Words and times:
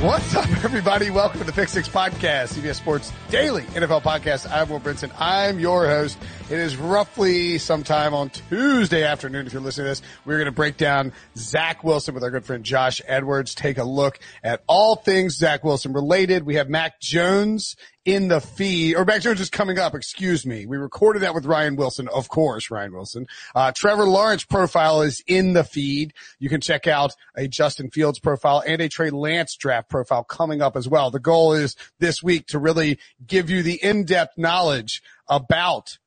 What's 0.00 0.32
up, 0.36 0.48
everybody? 0.64 1.10
Welcome 1.10 1.40
to 1.40 1.44
the 1.44 1.52
Pick 1.52 1.68
Six 1.68 1.88
Podcast, 1.88 2.54
CBS 2.54 2.76
Sports 2.76 3.12
Daily 3.30 3.62
NFL 3.62 4.02
Podcast. 4.02 4.48
I'm 4.48 4.68
Will 4.68 4.78
Brinson. 4.78 5.10
I'm 5.18 5.58
your 5.58 5.88
host. 5.88 6.16
It 6.50 6.58
is 6.58 6.78
roughly 6.78 7.58
sometime 7.58 8.14
on 8.14 8.30
Tuesday 8.30 9.04
afternoon. 9.04 9.46
If 9.46 9.52
you're 9.52 9.60
listening 9.60 9.84
to 9.84 9.88
this, 9.90 10.02
we're 10.24 10.38
going 10.38 10.46
to 10.46 10.50
break 10.50 10.78
down 10.78 11.12
Zach 11.36 11.84
Wilson 11.84 12.14
with 12.14 12.24
our 12.24 12.30
good 12.30 12.46
friend 12.46 12.64
Josh 12.64 13.02
Edwards. 13.06 13.54
Take 13.54 13.76
a 13.76 13.84
look 13.84 14.18
at 14.42 14.62
all 14.66 14.96
things 14.96 15.36
Zach 15.36 15.62
Wilson 15.62 15.92
related. 15.92 16.44
We 16.44 16.54
have 16.54 16.70
Mac 16.70 17.00
Jones 17.00 17.76
in 18.06 18.28
the 18.28 18.40
feed, 18.40 18.96
or 18.96 19.04
Mac 19.04 19.20
Jones 19.20 19.42
is 19.42 19.50
coming 19.50 19.78
up, 19.78 19.94
excuse 19.94 20.46
me. 20.46 20.64
We 20.64 20.78
recorded 20.78 21.20
that 21.20 21.34
with 21.34 21.44
Ryan 21.44 21.76
Wilson, 21.76 22.08
of 22.08 22.30
course, 22.30 22.70
Ryan 22.70 22.94
Wilson. 22.94 23.26
Uh, 23.54 23.70
Trevor 23.76 24.06
Lawrence 24.06 24.44
profile 24.44 25.02
is 25.02 25.22
in 25.26 25.52
the 25.52 25.64
feed. 25.64 26.14
You 26.38 26.48
can 26.48 26.62
check 26.62 26.86
out 26.86 27.12
a 27.36 27.46
Justin 27.46 27.90
Fields 27.90 28.20
profile 28.20 28.62
and 28.66 28.80
a 28.80 28.88
Trey 28.88 29.10
Lance 29.10 29.54
draft 29.54 29.90
profile 29.90 30.24
coming 30.24 30.62
up 30.62 30.78
as 30.78 30.88
well. 30.88 31.10
The 31.10 31.20
goal 31.20 31.52
is 31.52 31.76
this 31.98 32.22
week 32.22 32.46
to 32.46 32.58
really 32.58 32.98
give 33.26 33.50
you 33.50 33.62
the 33.62 33.78
in-depth 33.84 34.38
knowledge 34.38 35.02
about 35.28 35.98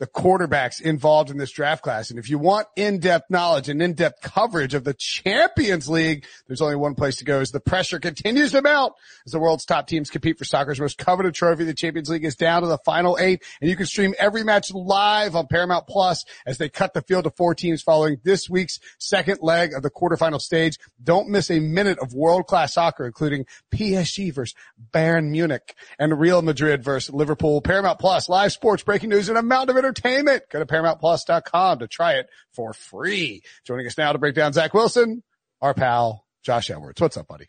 the 0.00 0.06
quarterbacks 0.06 0.80
involved 0.80 1.30
in 1.30 1.36
this 1.36 1.52
draft 1.52 1.82
class. 1.82 2.08
And 2.08 2.18
if 2.18 2.30
you 2.30 2.38
want 2.38 2.66
in-depth 2.74 3.30
knowledge 3.30 3.68
and 3.68 3.82
in-depth 3.82 4.22
coverage 4.22 4.72
of 4.72 4.82
the 4.82 4.94
Champions 4.94 5.90
League, 5.90 6.24
there's 6.46 6.62
only 6.62 6.74
one 6.74 6.94
place 6.94 7.16
to 7.16 7.24
go 7.24 7.40
as 7.40 7.50
the 7.50 7.60
pressure 7.60 8.00
continues 8.00 8.52
to 8.52 8.62
mount 8.62 8.94
as 9.26 9.32
the 9.32 9.38
world's 9.38 9.66
top 9.66 9.86
teams 9.86 10.08
compete 10.08 10.38
for 10.38 10.46
soccer's 10.46 10.80
most 10.80 10.96
coveted 10.96 11.34
trophy. 11.34 11.64
The 11.64 11.74
Champions 11.74 12.08
League 12.08 12.24
is 12.24 12.34
down 12.34 12.62
to 12.62 12.68
the 12.68 12.78
final 12.78 13.18
eight 13.20 13.42
and 13.60 13.68
you 13.68 13.76
can 13.76 13.84
stream 13.84 14.14
every 14.18 14.42
match 14.42 14.72
live 14.72 15.36
on 15.36 15.46
Paramount 15.48 15.86
Plus 15.86 16.24
as 16.46 16.56
they 16.56 16.70
cut 16.70 16.94
the 16.94 17.02
field 17.02 17.24
to 17.24 17.30
four 17.30 17.54
teams 17.54 17.82
following 17.82 18.16
this 18.24 18.48
week's 18.48 18.80
second 18.98 19.40
leg 19.42 19.74
of 19.74 19.82
the 19.82 19.90
quarterfinal 19.90 20.40
stage. 20.40 20.78
Don't 21.02 21.28
miss 21.28 21.50
a 21.50 21.60
minute 21.60 21.98
of 21.98 22.14
world-class 22.14 22.72
soccer, 22.72 23.04
including 23.04 23.44
PSG 23.70 24.32
versus 24.32 24.54
Bayern 24.94 25.28
Munich 25.28 25.74
and 25.98 26.18
Real 26.18 26.40
Madrid 26.40 26.82
versus 26.82 27.14
Liverpool. 27.14 27.60
Paramount 27.60 27.98
Plus, 27.98 28.30
live 28.30 28.50
sports, 28.50 28.82
breaking 28.82 29.10
news, 29.10 29.28
and 29.28 29.36
a 29.36 29.42
mountain 29.42 29.76
of 29.76 29.76
entertainment. 29.76 29.89
Go 29.92 30.58
to 30.58 30.66
ParamountPlus.com 30.66 31.78
to 31.80 31.88
try 31.88 32.14
it 32.14 32.28
for 32.52 32.72
free. 32.72 33.42
Joining 33.66 33.86
us 33.86 33.98
now 33.98 34.12
to 34.12 34.18
break 34.18 34.34
down 34.34 34.52
Zach 34.52 34.74
Wilson, 34.74 35.22
our 35.60 35.74
pal, 35.74 36.24
Josh 36.42 36.70
Edwards. 36.70 37.00
What's 37.00 37.16
up, 37.16 37.28
buddy? 37.28 37.48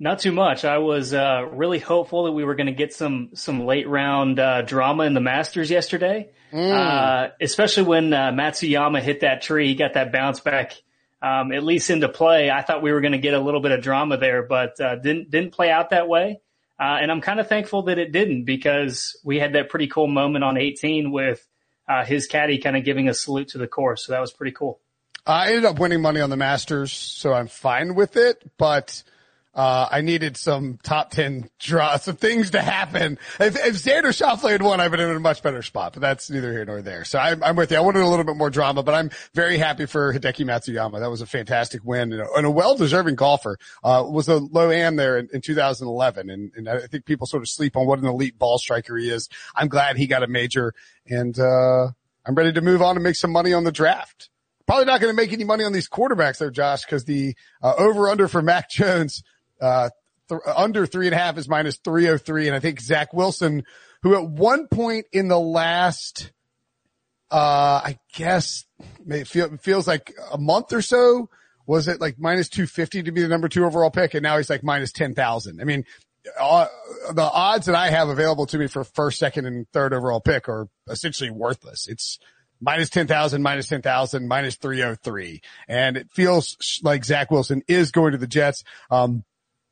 Not 0.00 0.20
too 0.20 0.30
much. 0.30 0.64
I 0.64 0.78
was 0.78 1.12
uh, 1.12 1.44
really 1.50 1.80
hopeful 1.80 2.24
that 2.24 2.32
we 2.32 2.44
were 2.44 2.54
going 2.54 2.68
to 2.68 2.72
get 2.72 2.92
some 2.92 3.30
some 3.34 3.66
late 3.66 3.88
round 3.88 4.38
uh, 4.38 4.62
drama 4.62 5.02
in 5.02 5.14
the 5.14 5.20
Masters 5.20 5.70
yesterday, 5.70 6.30
mm. 6.52 6.72
uh, 6.72 7.30
especially 7.40 7.82
when 7.82 8.12
uh, 8.12 8.30
Matsuyama 8.30 9.00
hit 9.00 9.20
that 9.20 9.42
tree. 9.42 9.66
He 9.66 9.74
got 9.74 9.94
that 9.94 10.12
bounce 10.12 10.38
back, 10.38 10.74
um, 11.20 11.50
at 11.50 11.64
least 11.64 11.90
into 11.90 12.08
play. 12.08 12.48
I 12.48 12.62
thought 12.62 12.80
we 12.80 12.92
were 12.92 13.00
going 13.00 13.12
to 13.12 13.18
get 13.18 13.34
a 13.34 13.40
little 13.40 13.60
bit 13.60 13.72
of 13.72 13.82
drama 13.82 14.18
there, 14.18 14.44
but 14.44 14.80
uh, 14.80 14.94
didn't 14.96 15.32
didn't 15.32 15.52
play 15.52 15.68
out 15.68 15.90
that 15.90 16.06
way. 16.06 16.40
Uh, 16.80 16.98
and 17.00 17.10
I'm 17.10 17.20
kind 17.20 17.40
of 17.40 17.48
thankful 17.48 17.82
that 17.84 17.98
it 17.98 18.12
didn't 18.12 18.44
because 18.44 19.18
we 19.24 19.38
had 19.38 19.54
that 19.54 19.68
pretty 19.68 19.88
cool 19.88 20.06
moment 20.06 20.44
on 20.44 20.56
18 20.56 21.10
with 21.10 21.44
uh, 21.88 22.04
his 22.04 22.26
caddy 22.26 22.58
kind 22.58 22.76
of 22.76 22.84
giving 22.84 23.08
a 23.08 23.14
salute 23.14 23.48
to 23.48 23.58
the 23.58 23.66
course. 23.66 24.06
So 24.06 24.12
that 24.12 24.20
was 24.20 24.32
pretty 24.32 24.52
cool. 24.52 24.80
I 25.26 25.48
ended 25.48 25.64
up 25.64 25.78
winning 25.78 26.00
money 26.00 26.20
on 26.20 26.30
the 26.30 26.36
Masters, 26.36 26.92
so 26.92 27.32
I'm 27.32 27.48
fine 27.48 27.94
with 27.94 28.16
it. 28.16 28.42
But 28.56 29.02
uh, 29.58 29.88
I 29.90 30.02
needed 30.02 30.36
some 30.36 30.78
top 30.84 31.10
10 31.10 31.50
draw, 31.58 31.96
some 31.96 32.14
things 32.14 32.50
to 32.50 32.60
happen. 32.60 33.18
If, 33.40 33.56
if 33.56 33.74
Xander 33.74 34.14
Schauffele 34.14 34.52
had 34.52 34.62
won, 34.62 34.80
I 34.80 34.86
would 34.86 35.00
have 35.00 35.08
been 35.08 35.10
in 35.10 35.16
a 35.16 35.20
much 35.20 35.42
better 35.42 35.62
spot, 35.62 35.94
but 35.94 36.00
that's 36.00 36.30
neither 36.30 36.52
here 36.52 36.64
nor 36.64 36.80
there. 36.80 37.04
So 37.04 37.18
I'm, 37.18 37.42
I'm 37.42 37.56
with 37.56 37.72
you. 37.72 37.76
I 37.76 37.80
wanted 37.80 38.02
a 38.02 38.06
little 38.06 38.24
bit 38.24 38.36
more 38.36 38.50
drama, 38.50 38.84
but 38.84 38.94
I'm 38.94 39.10
very 39.34 39.58
happy 39.58 39.86
for 39.86 40.14
Hideki 40.14 40.46
Matsuyama. 40.46 41.00
That 41.00 41.10
was 41.10 41.22
a 41.22 41.26
fantastic 41.26 41.82
win 41.84 42.12
and 42.12 42.22
a, 42.22 42.32
and 42.34 42.46
a 42.46 42.50
well-deserving 42.52 43.16
golfer. 43.16 43.58
Uh, 43.82 44.04
was 44.06 44.28
a 44.28 44.36
low 44.36 44.70
am 44.70 44.94
there 44.94 45.18
in, 45.18 45.28
in 45.32 45.40
2011. 45.40 46.30
And, 46.30 46.52
and 46.54 46.68
I 46.68 46.86
think 46.86 47.04
people 47.04 47.26
sort 47.26 47.42
of 47.42 47.48
sleep 47.48 47.76
on 47.76 47.84
what 47.84 47.98
an 47.98 48.06
elite 48.06 48.38
ball 48.38 48.58
striker 48.58 48.96
he 48.96 49.10
is. 49.10 49.28
I'm 49.56 49.66
glad 49.66 49.96
he 49.96 50.06
got 50.06 50.22
a 50.22 50.28
major 50.28 50.72
and, 51.04 51.36
uh, 51.36 51.88
I'm 52.24 52.34
ready 52.36 52.52
to 52.52 52.60
move 52.60 52.80
on 52.80 52.94
and 52.94 53.02
make 53.02 53.16
some 53.16 53.32
money 53.32 53.52
on 53.52 53.64
the 53.64 53.72
draft. 53.72 54.28
Probably 54.68 54.84
not 54.84 55.00
going 55.00 55.10
to 55.10 55.16
make 55.16 55.32
any 55.32 55.44
money 55.44 55.64
on 55.64 55.72
these 55.72 55.88
quarterbacks 55.88 56.38
though, 56.38 56.50
Josh, 56.50 56.84
because 56.84 57.06
the 57.06 57.34
uh, 57.60 57.72
over 57.78 58.08
under 58.08 58.28
for 58.28 58.42
Mac 58.42 58.70
Jones 58.70 59.24
uh, 59.60 59.90
th- 60.28 60.40
under 60.56 60.86
three 60.86 61.06
and 61.06 61.14
a 61.14 61.18
half 61.18 61.38
is 61.38 61.48
minus 61.48 61.76
303. 61.78 62.48
And 62.48 62.56
I 62.56 62.60
think 62.60 62.80
Zach 62.80 63.12
Wilson, 63.12 63.64
who 64.02 64.14
at 64.14 64.24
one 64.28 64.68
point 64.68 65.06
in 65.12 65.28
the 65.28 65.38
last, 65.38 66.32
uh, 67.30 67.80
I 67.84 67.98
guess 68.14 68.64
it 69.06 69.26
feel, 69.28 69.56
feels 69.58 69.86
like 69.86 70.14
a 70.32 70.38
month 70.38 70.72
or 70.72 70.82
so, 70.82 71.28
was 71.66 71.86
it 71.86 72.00
like 72.00 72.18
minus 72.18 72.48
250 72.48 73.04
to 73.04 73.12
be 73.12 73.20
the 73.20 73.28
number 73.28 73.48
two 73.48 73.64
overall 73.64 73.90
pick? 73.90 74.14
And 74.14 74.22
now 74.22 74.38
he's 74.38 74.48
like 74.48 74.64
minus 74.64 74.92
10,000. 74.92 75.60
I 75.60 75.64
mean, 75.64 75.84
uh, 76.40 76.66
the 77.12 77.22
odds 77.22 77.66
that 77.66 77.74
I 77.74 77.90
have 77.90 78.08
available 78.08 78.46
to 78.46 78.58
me 78.58 78.66
for 78.66 78.84
first, 78.84 79.18
second, 79.18 79.46
and 79.46 79.68
third 79.72 79.92
overall 79.92 80.20
pick 80.20 80.48
are 80.48 80.68
essentially 80.88 81.30
worthless. 81.30 81.86
It's 81.86 82.18
minus 82.60 82.90
10,000, 82.90 83.42
minus 83.42 83.68
10,000, 83.68 84.28
minus 84.28 84.56
303. 84.56 85.40
And 85.68 85.96
it 85.96 86.10
feels 86.10 86.56
like 86.82 87.04
Zach 87.04 87.30
Wilson 87.30 87.62
is 87.68 87.90
going 87.90 88.12
to 88.12 88.18
the 88.18 88.26
Jets. 88.26 88.64
Um, 88.90 89.24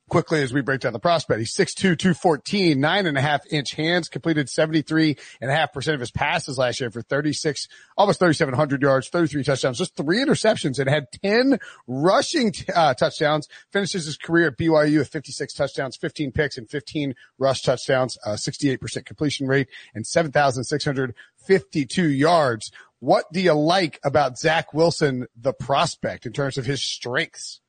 quickly 0.08 0.42
as 0.42 0.52
we 0.52 0.60
break 0.60 0.80
down 0.80 0.92
the 0.92 0.98
prospect. 0.98 1.38
He's 1.38 1.54
6'2", 1.54 1.98
214, 1.98 2.78
nine 2.78 3.06
and 3.06 3.18
a 3.18 3.20
half 3.20 3.42
inch 3.50 3.74
hands, 3.74 4.08
completed 4.08 4.48
73 4.48 5.16
and 5.40 5.50
a 5.50 5.54
half 5.54 5.72
percent 5.72 5.94
of 5.94 6.00
his 6.00 6.10
passes 6.10 6.58
last 6.58 6.80
year 6.80 6.90
for 6.90 7.02
36, 7.02 7.68
almost 7.96 8.20
3,700 8.20 8.82
yards, 8.82 9.08
33 9.08 9.44
touchdowns, 9.44 9.78
just 9.78 9.96
three 9.96 10.24
interceptions 10.24 10.78
and 10.78 10.88
had 10.88 11.06
10 11.22 11.58
rushing 11.86 12.52
t- 12.52 12.64
uh, 12.74 12.94
touchdowns. 12.94 13.48
Finishes 13.72 14.06
his 14.06 14.16
career 14.16 14.48
at 14.48 14.58
BYU 14.58 14.98
with 14.98 15.08
56 15.08 15.52
touchdowns, 15.54 15.96
15 15.96 16.32
picks 16.32 16.56
and 16.56 16.70
15 16.70 17.14
rush 17.38 17.62
touchdowns, 17.62 18.16
uh, 18.24 18.30
68% 18.30 19.04
completion 19.04 19.46
rate 19.46 19.68
and 19.94 20.06
7,652 20.06 22.08
yards. 22.08 22.70
What 23.00 23.30
do 23.32 23.40
you 23.40 23.52
like 23.52 24.00
about 24.04 24.38
Zach 24.38 24.72
Wilson, 24.72 25.26
the 25.36 25.52
prospect 25.52 26.26
in 26.26 26.32
terms 26.32 26.56
of 26.56 26.64
his 26.64 26.82
strengths? 26.82 27.60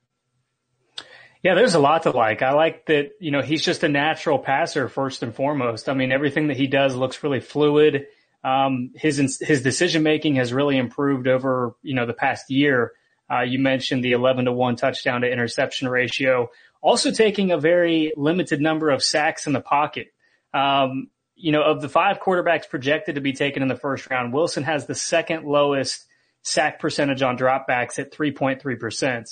Yeah, 1.43 1.53
there's 1.53 1.75
a 1.75 1.79
lot 1.79 2.03
to 2.03 2.11
like. 2.11 2.41
I 2.41 2.51
like 2.51 2.85
that, 2.87 3.11
you 3.19 3.31
know, 3.31 3.41
he's 3.41 3.61
just 3.61 3.83
a 3.83 3.89
natural 3.89 4.39
passer 4.39 4.89
first 4.89 5.23
and 5.23 5.33
foremost. 5.33 5.87
I 5.87 5.93
mean, 5.93 6.11
everything 6.11 6.47
that 6.47 6.57
he 6.57 6.67
does 6.67 6.95
looks 6.95 7.23
really 7.23 7.39
fluid. 7.39 8.07
Um, 8.43 8.91
his, 8.95 9.39
his 9.39 9.61
decision 9.61 10.03
making 10.03 10.35
has 10.35 10.53
really 10.53 10.77
improved 10.77 11.27
over, 11.27 11.75
you 11.81 11.93
know, 11.93 12.05
the 12.05 12.13
past 12.13 12.49
year. 12.49 12.93
Uh, 13.31 13.41
you 13.41 13.59
mentioned 13.59 14.03
the 14.03 14.13
11 14.13 14.45
to 14.45 14.51
1 14.51 14.75
touchdown 14.77 15.21
to 15.21 15.31
interception 15.31 15.89
ratio. 15.89 16.49
Also 16.81 17.11
taking 17.11 17.51
a 17.51 17.57
very 17.57 18.13
limited 18.15 18.61
number 18.61 18.89
of 18.89 19.03
sacks 19.03 19.47
in 19.47 19.53
the 19.53 19.61
pocket. 19.61 20.07
Um, 20.53 21.09
you 21.35 21.51
know, 21.51 21.61
of 21.61 21.81
the 21.81 21.89
five 21.89 22.19
quarterbacks 22.19 22.67
projected 22.67 23.15
to 23.15 23.22
be 23.22 23.33
taken 23.33 23.61
in 23.61 23.67
the 23.67 23.75
first 23.75 24.09
round, 24.09 24.33
Wilson 24.33 24.63
has 24.63 24.87
the 24.87 24.95
second 24.95 25.45
lowest 25.45 26.05
sack 26.41 26.79
percentage 26.79 27.22
on 27.22 27.37
dropbacks 27.37 27.99
at 27.99 28.11
3.3%. 28.11 29.28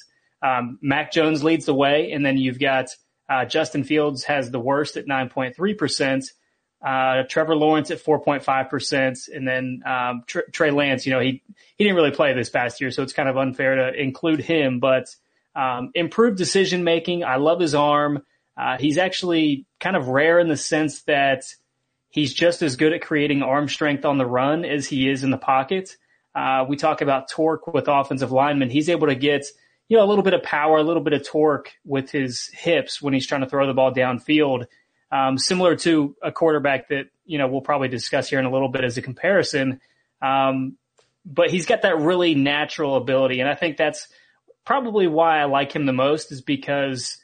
Um, 0.45 0.77
Mac 0.81 1.11
Jones 1.11 1.43
leads 1.43 1.65
the 1.65 1.73
way, 1.73 2.11
and 2.11 2.25
then 2.25 2.37
you've 2.37 2.59
got 2.59 2.89
uh, 3.27 3.45
Justin 3.45 3.83
Fields 3.83 4.23
has 4.25 4.51
the 4.51 4.59
worst 4.59 4.97
at 4.97 5.07
9.3%. 5.07 6.23
Uh, 6.85 7.23
Trevor 7.27 7.55
Lawrence 7.55 7.89
at 7.89 8.03
4.5%. 8.03 9.29
And 9.33 9.47
then, 9.47 9.81
um, 9.85 10.23
Tr- 10.27 10.41
Trey 10.51 10.69
Lance, 10.69 11.05
you 11.05 11.13
know, 11.13 11.19
he, 11.19 11.41
he 11.77 11.83
didn't 11.83 11.95
really 11.95 12.11
play 12.11 12.33
this 12.33 12.49
past 12.49 12.79
year, 12.79 12.91
so 12.91 13.01
it's 13.01 13.13
kind 13.13 13.27
of 13.27 13.37
unfair 13.37 13.75
to 13.75 13.99
include 13.99 14.41
him, 14.41 14.79
but, 14.79 15.07
um, 15.55 15.89
improved 15.95 16.37
decision 16.37 16.83
making. 16.83 17.23
I 17.23 17.37
love 17.37 17.59
his 17.59 17.73
arm. 17.73 18.21
Uh, 18.55 18.77
he's 18.77 18.99
actually 18.99 19.65
kind 19.79 19.95
of 19.95 20.09
rare 20.09 20.39
in 20.39 20.47
the 20.47 20.57
sense 20.57 21.01
that 21.03 21.45
he's 22.09 22.33
just 22.33 22.61
as 22.61 22.75
good 22.75 22.93
at 22.93 23.01
creating 23.01 23.41
arm 23.41 23.67
strength 23.67 24.05
on 24.05 24.17
the 24.17 24.25
run 24.25 24.63
as 24.63 24.85
he 24.87 25.09
is 25.09 25.23
in 25.23 25.31
the 25.31 25.37
pocket. 25.37 25.95
Uh, 26.35 26.65
we 26.67 26.75
talk 26.75 27.01
about 27.01 27.29
torque 27.29 27.73
with 27.73 27.87
offensive 27.87 28.31
linemen. 28.31 28.69
He's 28.69 28.89
able 28.89 29.07
to 29.07 29.15
get 29.15 29.45
you 29.87 29.97
know, 29.97 30.03
a 30.03 30.07
little 30.07 30.23
bit 30.23 30.33
of 30.33 30.43
power, 30.43 30.77
a 30.77 30.83
little 30.83 31.03
bit 31.03 31.13
of 31.13 31.25
torque 31.27 31.71
with 31.85 32.09
his 32.11 32.49
hips 32.53 33.01
when 33.01 33.13
he's 33.13 33.27
trying 33.27 33.41
to 33.41 33.47
throw 33.47 33.67
the 33.67 33.73
ball 33.73 33.93
downfield. 33.93 34.65
um, 35.11 35.37
similar 35.37 35.75
to 35.75 36.15
a 36.21 36.31
quarterback 36.31 36.89
that 36.89 37.05
you 37.25 37.37
know 37.37 37.47
we'll 37.47 37.61
probably 37.61 37.87
discuss 37.87 38.29
here 38.29 38.39
in 38.39 38.45
a 38.45 38.51
little 38.51 38.69
bit 38.69 38.83
as 38.83 38.97
a 38.97 39.01
comparison. 39.01 39.79
Um, 40.21 40.77
but 41.25 41.49
he's 41.49 41.65
got 41.65 41.83
that 41.83 41.97
really 41.99 42.35
natural 42.35 42.95
ability, 42.95 43.39
and 43.39 43.49
I 43.49 43.55
think 43.55 43.77
that's 43.77 44.07
probably 44.65 45.07
why 45.07 45.39
I 45.39 45.45
like 45.45 45.71
him 45.71 45.85
the 45.85 45.93
most 45.93 46.31
is 46.31 46.41
because 46.41 47.17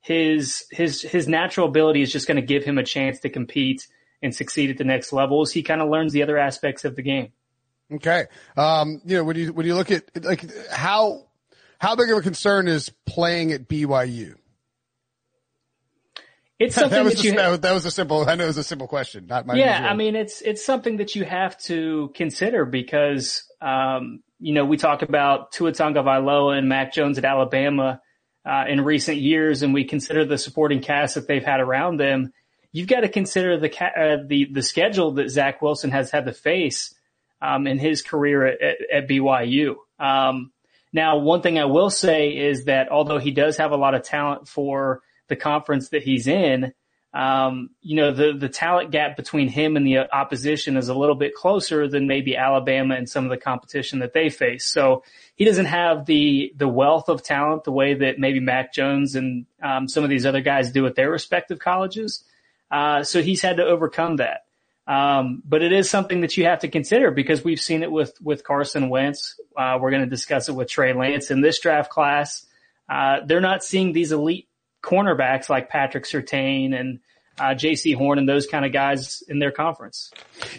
his 0.00 0.64
his 0.70 1.02
his 1.02 1.28
natural 1.28 1.68
ability 1.68 2.02
is 2.02 2.12
just 2.12 2.26
going 2.26 2.36
to 2.36 2.42
give 2.42 2.64
him 2.64 2.78
a 2.78 2.84
chance 2.84 3.20
to 3.20 3.28
compete 3.28 3.86
and 4.22 4.34
succeed 4.34 4.70
at 4.70 4.78
the 4.78 4.84
next 4.84 5.12
levels. 5.12 5.52
He 5.52 5.62
kind 5.62 5.82
of 5.82 5.88
learns 5.90 6.12
the 6.12 6.22
other 6.22 6.38
aspects 6.38 6.84
of 6.84 6.96
the 6.96 7.02
game. 7.02 7.32
Okay. 7.92 8.24
Um, 8.56 9.00
you 9.04 9.16
know, 9.16 9.24
when 9.24 9.36
you, 9.36 9.52
when 9.52 9.66
you 9.66 9.74
look 9.74 9.90
at 9.90 10.24
like 10.24 10.44
how, 10.70 11.25
how 11.78 11.96
big 11.96 12.10
of 12.10 12.18
a 12.18 12.22
concern 12.22 12.68
is 12.68 12.90
playing 13.06 13.52
at 13.52 13.68
BYU? 13.68 14.34
It's 16.58 16.74
something 16.74 16.90
that, 16.90 17.04
was 17.04 17.22
that 17.22 17.62
that 17.62 17.72
was 17.72 17.84
a 17.84 17.90
simple, 17.90 18.28
I 18.28 18.34
know 18.34 18.44
it 18.44 18.48
was 18.48 18.58
a 18.58 18.64
simple 18.64 18.88
question, 18.88 19.26
not 19.26 19.46
my 19.46 19.54
Yeah. 19.54 19.76
usual. 19.76 19.90
I 19.90 19.94
mean, 19.94 20.16
it's, 20.16 20.40
it's 20.40 20.64
something 20.64 20.98
that 20.98 21.14
you 21.14 21.24
have 21.24 21.58
to 21.64 22.10
consider 22.14 22.64
because, 22.64 23.44
um, 23.60 24.22
you 24.38 24.54
know, 24.54 24.64
we 24.64 24.76
talk 24.76 25.02
about 25.02 25.52
Tua 25.52 25.72
Tagovailoa 25.72 26.58
and 26.58 26.68
Mac 26.68 26.92
Jones 26.92 27.18
at 27.18 27.24
Alabama, 27.24 28.00
uh, 28.46 28.64
in 28.68 28.80
recent 28.82 29.18
years, 29.18 29.62
and 29.62 29.74
we 29.74 29.84
consider 29.84 30.24
the 30.24 30.38
supporting 30.38 30.80
cast 30.80 31.16
that 31.16 31.26
they've 31.26 31.44
had 31.44 31.60
around 31.60 31.98
them. 31.98 32.32
You've 32.70 32.86
got 32.86 33.00
to 33.00 33.08
consider 33.08 33.58
the, 33.58 33.70
uh, 33.84 34.24
the, 34.26 34.48
the 34.52 34.62
schedule 34.62 35.12
that 35.12 35.30
Zach 35.30 35.60
Wilson 35.60 35.90
has 35.90 36.10
had 36.10 36.26
to 36.26 36.32
face 36.32 36.94
um, 37.42 37.66
in 37.66 37.78
his 37.78 38.02
career 38.02 38.46
at, 38.46 38.62
at, 38.62 38.76
at 38.92 39.08
BYU. 39.08 39.76
Um, 39.98 40.52
now, 40.96 41.18
one 41.18 41.42
thing 41.42 41.58
I 41.58 41.66
will 41.66 41.90
say 41.90 42.30
is 42.30 42.64
that 42.64 42.88
although 42.88 43.18
he 43.18 43.30
does 43.30 43.58
have 43.58 43.70
a 43.70 43.76
lot 43.76 43.94
of 43.94 44.02
talent 44.02 44.48
for 44.48 45.02
the 45.28 45.36
conference 45.36 45.90
that 45.90 46.02
he's 46.02 46.26
in, 46.26 46.72
um, 47.12 47.68
you 47.82 47.96
know, 47.96 48.14
the, 48.14 48.32
the 48.32 48.48
talent 48.48 48.92
gap 48.92 49.14
between 49.14 49.48
him 49.48 49.76
and 49.76 49.86
the 49.86 49.98
opposition 50.10 50.78
is 50.78 50.88
a 50.88 50.94
little 50.94 51.14
bit 51.14 51.34
closer 51.34 51.86
than 51.86 52.06
maybe 52.06 52.34
Alabama 52.34 52.94
and 52.94 53.06
some 53.06 53.24
of 53.24 53.30
the 53.30 53.36
competition 53.36 53.98
that 53.98 54.14
they 54.14 54.30
face. 54.30 54.64
So 54.64 55.02
he 55.34 55.44
doesn't 55.44 55.66
have 55.66 56.06
the, 56.06 56.54
the 56.56 56.66
wealth 56.66 57.10
of 57.10 57.22
talent 57.22 57.64
the 57.64 57.72
way 57.72 57.92
that 57.92 58.18
maybe 58.18 58.40
Mac 58.40 58.72
Jones 58.72 59.16
and, 59.16 59.44
um, 59.62 59.88
some 59.88 60.02
of 60.02 60.08
these 60.08 60.24
other 60.24 60.40
guys 60.40 60.72
do 60.72 60.86
at 60.86 60.94
their 60.94 61.10
respective 61.10 61.58
colleges. 61.58 62.24
Uh, 62.70 63.02
so 63.02 63.20
he's 63.20 63.42
had 63.42 63.58
to 63.58 63.64
overcome 63.64 64.16
that. 64.16 64.45
Um, 64.86 65.42
but 65.44 65.62
it 65.62 65.72
is 65.72 65.90
something 65.90 66.20
that 66.20 66.36
you 66.36 66.44
have 66.44 66.60
to 66.60 66.68
consider 66.68 67.10
because 67.10 67.42
we've 67.42 67.60
seen 67.60 67.82
it 67.82 67.90
with, 67.90 68.16
with 68.22 68.44
Carson 68.44 68.88
Wentz. 68.88 69.38
Uh, 69.56 69.78
we're 69.80 69.90
going 69.90 70.04
to 70.04 70.08
discuss 70.08 70.48
it 70.48 70.52
with 70.52 70.68
Trey 70.68 70.92
Lance 70.92 71.30
in 71.30 71.40
this 71.40 71.58
draft 71.58 71.90
class. 71.90 72.46
Uh, 72.88 73.18
they're 73.26 73.40
not 73.40 73.64
seeing 73.64 73.92
these 73.92 74.12
elite 74.12 74.48
cornerbacks 74.82 75.48
like 75.48 75.68
Patrick 75.68 76.04
Surtain 76.04 76.78
and, 76.78 77.00
uh, 77.38 77.54
Jaycee 77.54 77.96
Horn 77.96 78.18
and 78.18 78.28
those 78.28 78.46
kind 78.46 78.64
of 78.64 78.72
guys 78.72 79.22
in 79.28 79.38
their 79.38 79.50
conference. 79.50 80.10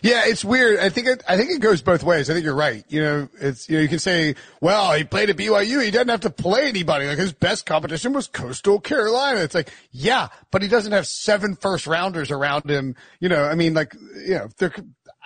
Yeah, 0.02 0.24
it's 0.26 0.46
weird. 0.46 0.80
I 0.80 0.90
think 0.90 1.08
it, 1.08 1.24
I 1.28 1.38
think 1.38 1.52
it 1.52 1.60
goes 1.60 1.82
both 1.82 2.04
ways. 2.04 2.30
I 2.30 2.34
think 2.34 2.44
you're 2.44 2.56
right. 2.56 2.84
You 2.88 3.02
know, 3.02 3.30
it's, 3.40 3.70
you 3.70 3.78
know, 3.78 3.82
you 3.82 3.88
can 3.88 4.00
say, 4.00 4.36
well, 4.62 4.94
he 4.94 5.04
played 5.04 5.30
at 5.30 5.38
BYU. 5.38 5.84
He 5.84 5.92
doesn't 5.92 6.10
have 6.10 6.22
to 6.22 6.30
play 6.30 6.68
anybody. 6.68 7.08
Like 7.08 7.18
his 7.18 7.34
best 7.34 7.66
competition 7.66 8.14
was 8.14 8.28
Coastal 8.28 8.80
Carolina. 8.80 9.40
It's 9.42 9.56
like, 9.56 9.72
yeah, 9.92 10.28
but 10.52 10.62
he 10.62 10.68
doesn't 10.68 10.92
have 10.92 11.08
seven 11.08 11.56
first 11.56 11.88
rounders 11.88 12.32
around 12.32 12.70
him. 12.70 12.96
You 13.20 13.30
know, 13.30 13.44
I 13.44 13.56
mean, 13.56 13.74
like, 13.74 13.94
you 13.94 14.36
know, 14.36 14.50
there, 14.58 14.74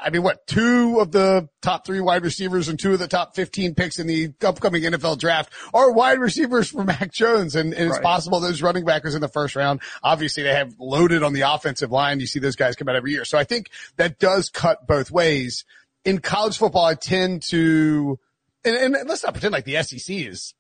I 0.04 0.10
mean, 0.10 0.24
what, 0.24 0.48
two 0.48 1.00
of 1.00 1.12
the 1.12 1.48
top 1.62 1.86
three 1.86 2.00
wide 2.02 2.24
receivers 2.24 2.68
and 2.70 2.80
two 2.80 2.94
of 2.94 3.00
the 3.00 3.08
top 3.08 3.36
15 3.36 3.76
picks 3.76 4.00
in 4.00 4.08
the 4.08 4.30
upcoming 4.44 4.82
NFL 4.84 5.20
draft 5.20 5.54
are 5.74 5.92
wide 5.92 6.20
receivers 6.20 6.70
for 6.72 6.84
Mac 6.86 7.12
Jones. 7.12 7.56
And, 7.56 7.74
and 7.74 7.88
it's 7.88 7.98
Right. 7.98 8.04
possible 8.04 8.40
those 8.40 8.62
running 8.62 8.84
backers 8.84 9.14
in 9.14 9.22
the 9.22 9.28
first 9.28 9.56
round. 9.56 9.82
Obviously 10.02 10.44
they 10.44 10.54
have 10.56 10.74
loaded 10.80 11.22
on 11.24 11.34
the 11.34 11.42
offensive 11.42 11.92
line. 11.92 12.20
You 12.20 12.26
see 12.28 12.40
those 12.40 12.56
guys 12.56 12.76
come 12.76 12.90
out 12.90 12.96
every 12.96 13.12
year. 13.12 13.26
So 13.26 13.38
I 13.38 13.44
think 13.44 13.70
that 13.98 14.18
does 14.20 14.50
cut 14.50 14.88
both 14.88 15.12
ways. 15.12 15.66
In 16.04 16.18
college 16.20 16.58
football, 16.58 16.86
I 16.86 16.96
tend 16.96 17.44
to, 17.50 18.18
and, 18.66 18.76
and 18.96 19.08
let's 19.08 19.24
not 19.24 19.34
pretend 19.34 19.54
like 19.54 19.66
the 19.66 19.82
SEC 19.84 20.16
is 20.16 20.56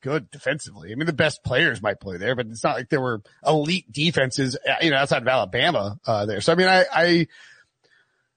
good 0.00 0.30
defensively. 0.30 0.92
I 0.92 0.94
mean, 0.94 1.06
the 1.06 1.12
best 1.12 1.44
players 1.44 1.82
might 1.82 2.00
play 2.00 2.16
there, 2.16 2.34
but 2.36 2.46
it's 2.46 2.64
not 2.64 2.76
like 2.76 2.88
there 2.88 3.00
were 3.00 3.20
elite 3.46 3.90
defenses, 3.92 4.56
you 4.80 4.90
know, 4.90 4.96
outside 4.96 5.22
of 5.22 5.28
Alabama, 5.28 5.98
uh, 6.06 6.24
there. 6.24 6.40
So 6.40 6.52
I 6.52 6.56
mean, 6.56 6.68
I, 6.68 6.84
I, 6.92 7.26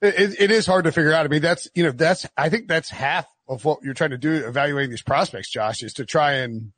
it, 0.01 0.39
it 0.39 0.51
is 0.51 0.65
hard 0.65 0.85
to 0.85 0.91
figure 0.91 1.13
out. 1.13 1.25
I 1.25 1.29
mean, 1.29 1.41
that's, 1.41 1.67
you 1.75 1.83
know, 1.83 1.91
that's, 1.91 2.25
I 2.35 2.49
think 2.49 2.67
that's 2.67 2.89
half 2.89 3.27
of 3.47 3.65
what 3.65 3.83
you're 3.83 3.93
trying 3.93 4.11
to 4.11 4.17
do 4.17 4.33
evaluating 4.33 4.89
these 4.89 5.01
prospects, 5.01 5.49
Josh, 5.49 5.83
is 5.83 5.93
to 5.93 6.05
try 6.05 6.33
and 6.33 6.71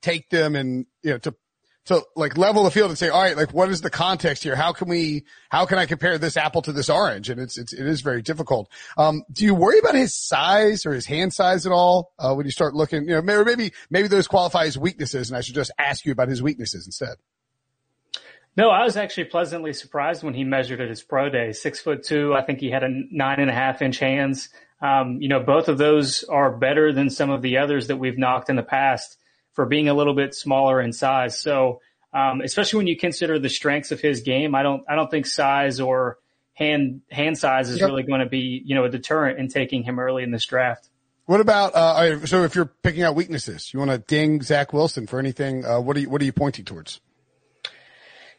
take 0.00 0.28
them 0.30 0.56
and, 0.56 0.86
you 1.02 1.12
know, 1.12 1.18
to, 1.18 1.34
to 1.86 2.02
like 2.14 2.36
level 2.36 2.64
the 2.64 2.70
field 2.70 2.90
and 2.90 2.98
say, 2.98 3.08
all 3.08 3.22
right, 3.22 3.36
like 3.36 3.54
what 3.54 3.70
is 3.70 3.80
the 3.80 3.90
context 3.90 4.42
here? 4.42 4.54
How 4.54 4.72
can 4.72 4.88
we, 4.88 5.24
how 5.48 5.64
can 5.64 5.78
I 5.78 5.86
compare 5.86 6.18
this 6.18 6.36
apple 6.36 6.62
to 6.62 6.72
this 6.72 6.90
orange? 6.90 7.30
And 7.30 7.40
it's, 7.40 7.56
it's, 7.56 7.72
it 7.72 7.86
is 7.86 8.02
very 8.02 8.20
difficult. 8.20 8.68
Um, 8.98 9.22
do 9.32 9.44
you 9.44 9.54
worry 9.54 9.78
about 9.78 9.94
his 9.94 10.14
size 10.14 10.84
or 10.84 10.92
his 10.92 11.06
hand 11.06 11.32
size 11.32 11.64
at 11.64 11.72
all? 11.72 12.12
Uh, 12.18 12.34
when 12.34 12.44
you 12.44 12.52
start 12.52 12.74
looking, 12.74 13.04
you 13.04 13.14
know, 13.14 13.22
maybe, 13.22 13.44
maybe, 13.44 13.72
maybe 13.88 14.08
those 14.08 14.28
qualify 14.28 14.64
as 14.64 14.76
weaknesses 14.76 15.30
and 15.30 15.36
I 15.38 15.40
should 15.40 15.54
just 15.54 15.70
ask 15.78 16.04
you 16.04 16.12
about 16.12 16.28
his 16.28 16.42
weaknesses 16.42 16.86
instead. 16.86 17.16
No, 18.60 18.68
I 18.68 18.84
was 18.84 18.98
actually 18.98 19.24
pleasantly 19.24 19.72
surprised 19.72 20.22
when 20.22 20.34
he 20.34 20.44
measured 20.44 20.82
at 20.82 20.90
his 20.90 21.02
pro 21.02 21.30
day. 21.30 21.52
Six 21.52 21.80
foot 21.80 22.02
two. 22.02 22.34
I 22.34 22.42
think 22.42 22.60
he 22.60 22.70
had 22.70 22.82
a 22.82 22.90
nine 23.10 23.40
and 23.40 23.48
a 23.48 23.54
half 23.54 23.80
inch 23.80 23.98
hands. 23.98 24.50
Um, 24.82 25.22
you 25.22 25.30
know, 25.30 25.40
both 25.40 25.68
of 25.68 25.78
those 25.78 26.24
are 26.24 26.54
better 26.54 26.92
than 26.92 27.08
some 27.08 27.30
of 27.30 27.40
the 27.40 27.56
others 27.56 27.86
that 27.86 27.96
we've 27.96 28.18
knocked 28.18 28.50
in 28.50 28.56
the 28.56 28.62
past 28.62 29.16
for 29.52 29.64
being 29.64 29.88
a 29.88 29.94
little 29.94 30.12
bit 30.12 30.34
smaller 30.34 30.78
in 30.78 30.92
size. 30.92 31.40
So, 31.40 31.80
um, 32.12 32.42
especially 32.42 32.76
when 32.76 32.86
you 32.86 32.98
consider 32.98 33.38
the 33.38 33.48
strengths 33.48 33.92
of 33.92 34.00
his 34.02 34.20
game, 34.20 34.54
I 34.54 34.62
don't, 34.62 34.84
I 34.86 34.94
don't 34.94 35.10
think 35.10 35.24
size 35.24 35.80
or 35.80 36.18
hand, 36.52 37.00
hand 37.10 37.38
size 37.38 37.70
is 37.70 37.80
Yep. 37.80 37.88
really 37.88 38.02
going 38.02 38.20
to 38.20 38.28
be, 38.28 38.60
you 38.62 38.74
know, 38.74 38.84
a 38.84 38.90
deterrent 38.90 39.38
in 39.38 39.48
taking 39.48 39.84
him 39.84 39.98
early 39.98 40.22
in 40.22 40.32
this 40.32 40.44
draft. 40.44 40.86
What 41.24 41.40
about, 41.40 41.74
uh, 41.74 42.26
so 42.26 42.44
if 42.44 42.54
you're 42.54 42.70
picking 42.82 43.04
out 43.04 43.14
weaknesses, 43.14 43.72
you 43.72 43.78
want 43.78 43.90
to 43.90 43.96
ding 43.96 44.42
Zach 44.42 44.74
Wilson 44.74 45.06
for 45.06 45.18
anything, 45.18 45.64
uh, 45.64 45.80
what 45.80 45.96
are 45.96 46.00
you, 46.00 46.10
what 46.10 46.20
are 46.20 46.26
you 46.26 46.32
pointing 46.34 46.66
towards? 46.66 47.00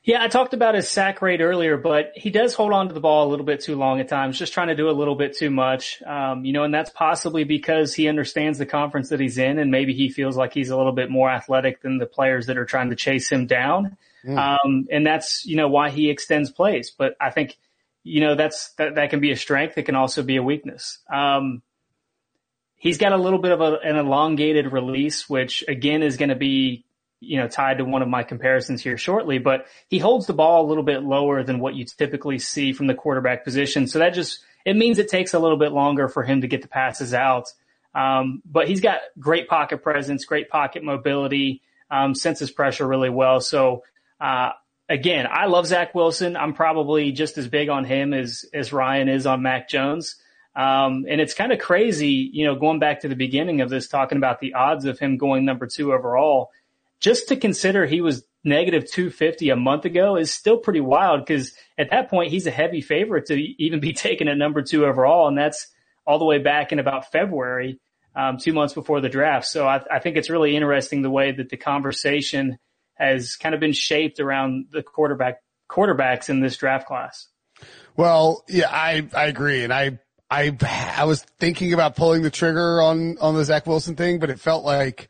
Yeah, 0.04 0.24
I 0.24 0.30
talked 0.30 0.56
about 0.56 0.74
his 0.74 0.90
sack 0.90 1.22
rate 1.22 1.42
earlier, 1.42 1.78
but 1.78 2.14
he 2.16 2.32
does 2.32 2.56
hold 2.56 2.74
on 2.74 2.88
to 2.88 2.94
the 2.94 3.00
ball 3.00 3.28
a 3.28 3.30
little 3.30 3.46
bit 3.46 3.62
too 3.62 3.76
long 3.76 4.00
at 4.00 4.08
times, 4.08 4.40
just 4.40 4.52
trying 4.52 4.70
to 4.70 4.76
do 4.76 4.90
a 4.90 4.92
little 4.92 5.14
bit 5.14 5.38
too 5.38 5.52
much. 5.52 6.02
Um, 6.02 6.44
you 6.44 6.54
know, 6.54 6.64
and 6.64 6.74
that's 6.74 6.90
possibly 6.90 7.44
because 7.44 7.94
he 7.94 8.08
understands 8.08 8.58
the 8.58 8.66
conference 8.66 9.10
that 9.10 9.20
he's 9.20 9.38
in 9.38 9.60
and 9.60 9.70
maybe 9.70 9.94
he 9.94 10.10
feels 10.10 10.36
like 10.36 10.54
he's 10.56 10.72
a 10.72 10.78
little 10.78 10.92
bit 10.92 11.12
more 11.12 11.30
athletic 11.30 11.84
than 11.84 12.00
the 12.00 12.08
players 12.08 12.48
that 12.48 12.58
are 12.58 12.66
trying 12.66 12.90
to 12.90 12.96
chase 12.96 13.32
him 13.32 13.46
down. 13.46 13.96
Um, 14.40 14.88
and 14.92 15.06
that's, 15.06 15.46
you 15.46 15.56
know, 15.56 15.68
why 15.68 15.92
he 15.92 16.10
extends 16.10 16.50
plays. 16.50 16.90
But 16.90 17.16
I 17.22 17.30
think, 17.30 17.60
you 18.04 18.22
know, 18.22 18.34
that's, 18.34 18.72
that, 18.74 18.96
that 18.96 19.12
can 19.12 19.20
be 19.20 19.30
a 19.30 19.38
strength. 19.38 19.78
It 19.78 19.84
can 19.84 19.96
also 19.96 20.24
be 20.24 20.38
a 20.38 20.44
weakness. 20.44 20.98
Um, 21.14 21.62
he's 22.76 22.98
got 22.98 23.12
a 23.12 23.18
little 23.18 23.40
bit 23.40 23.52
of 23.52 23.62
a, 23.62 23.78
an 23.84 23.98
elongated 23.98 24.72
release, 24.72 25.30
which 25.30 25.64
again 25.68 26.02
is 26.02 26.18
going 26.18 26.30
to 26.30 26.36
be, 26.36 26.86
you 27.22 27.38
know, 27.38 27.48
tied 27.48 27.78
to 27.78 27.86
one 27.86 28.02
of 28.02 28.08
my 28.08 28.24
comparisons 28.24 28.82
here 28.82 28.98
shortly, 28.98 29.38
but 29.38 29.68
he 29.88 30.00
holds 30.00 30.26
the 30.26 30.34
ball 30.34 30.66
a 30.66 30.68
little 30.68 30.84
bit 30.84 31.04
lower 31.04 31.44
than 31.44 31.60
what 31.60 31.76
you 31.76 31.86
typically 31.86 32.40
see 32.40 32.74
from 32.74 32.88
the 32.88 32.96
quarterback 32.96 33.44
position. 33.44 33.88
So 33.88 34.00
that 34.00 34.16
just, 34.16 34.44
it 34.66 34.76
means 34.76 34.98
it 34.98 35.08
takes 35.08 35.34
a 35.34 35.40
little 35.40 35.58
bit 35.58 35.72
longer 35.72 36.10
for 36.10 36.24
him 36.24 36.42
to 36.42 36.48
get 36.48 36.64
the 36.64 36.68
passes 36.68 37.14
out. 37.14 37.54
Um, 37.94 38.42
but 38.44 38.68
he's 38.68 38.82
got 38.82 39.02
great 39.20 39.48
pocket 39.48 39.84
presence, 39.84 40.26
great 40.26 40.50
pocket 40.50 40.84
mobility, 40.84 41.62
um, 41.92 42.16
senses 42.16 42.50
pressure 42.50 42.88
really 42.88 43.10
well. 43.10 43.40
So, 43.40 43.84
uh, 44.20 44.52
again, 44.90 45.28
I 45.30 45.46
love 45.46 45.68
Zach 45.68 45.94
Wilson. 45.94 46.36
I'm 46.36 46.54
probably 46.54 47.12
just 47.12 47.38
as 47.38 47.48
big 47.48 47.70
on 47.70 47.86
him 47.86 48.14
as, 48.14 48.46
as 48.54 48.74
Ryan 48.74 49.10
is 49.10 49.28
on 49.28 49.42
Mac 49.42 49.70
Jones. 49.70 50.16
Um, 50.56 51.06
and 51.08 51.22
it's 51.22 51.34
kind 51.34 51.52
of 51.52 51.60
crazy, 51.60 52.30
you 52.34 52.46
know, 52.46 52.56
going 52.56 52.80
back 52.80 53.02
to 53.02 53.08
the 53.08 53.16
beginning 53.16 53.62
of 53.62 53.70
this, 53.70 53.88
talking 53.88 54.18
about 54.18 54.40
the 54.40 54.54
odds 54.56 54.86
of 54.86 55.00
him 55.00 55.18
going 55.18 55.46
number 55.46 55.68
two 55.68 55.94
overall, 55.94 56.52
just 57.02 57.28
to 57.28 57.36
consider 57.36 57.86
he 57.86 58.00
was 58.00 58.24
negative 58.44 58.90
250 58.90 59.50
a 59.50 59.56
month 59.56 59.86
ago 59.86 60.16
is 60.16 60.32
still 60.32 60.58
pretty 60.58 60.80
wild 60.80 61.26
because 61.26 61.54
at 61.78 61.90
that 61.90 62.10
point 62.10 62.32
he's 62.32 62.48
a 62.48 62.52
heavy 62.52 62.82
favorite 62.82 63.26
to 63.26 63.36
even 63.36 63.80
be 63.80 63.94
taken 64.08 64.28
at 64.28 64.38
number 64.38 64.62
two 64.62 64.86
overall. 64.86 65.28
And 65.28 65.38
that's 65.38 65.68
all 66.06 66.20
the 66.20 66.26
way 66.26 66.38
back 66.38 66.72
in 66.72 66.80
about 66.80 67.12
February, 67.12 67.80
um, 68.16 68.38
two 68.38 68.54
months 68.54 68.74
before 68.74 69.02
the 69.02 69.10
draft. 69.10 69.48
So 69.48 69.68
I, 69.68 69.82
I 69.92 70.00
think 70.00 70.16
it's 70.16 70.30
really 70.30 70.56
interesting 70.56 71.02
the 71.02 71.10
way 71.10 71.32
that 71.32 71.50
the 71.50 71.58
conversation 71.58 72.58
has 72.96 73.36
kind 73.36 73.56
of 73.56 73.62
been 73.62 73.74
shaped 73.74 74.20
around 74.20 74.68
the 74.72 74.84
quarterback 74.84 75.42
quarterbacks 75.70 76.30
in 76.30 76.42
this 76.42 76.58
draft 76.58 76.88
class. 76.88 77.28
Well, 77.96 78.44
yeah, 78.48 78.70
I, 78.70 79.08
I 79.16 79.26
agree. 79.26 79.64
And 79.64 79.74
I, 79.74 80.00
I, 80.30 80.56
I 80.98 81.06
was 81.06 81.24
thinking 81.40 81.74
about 81.74 81.96
pulling 81.96 82.22
the 82.22 82.30
trigger 82.30 82.82
on, 82.82 83.18
on 83.20 83.36
the 83.36 83.46
Zach 83.46 83.66
Wilson 83.66 83.96
thing, 83.96 84.20
but 84.20 84.30
it 84.30 84.40
felt 84.40 84.64
like, 84.64 85.10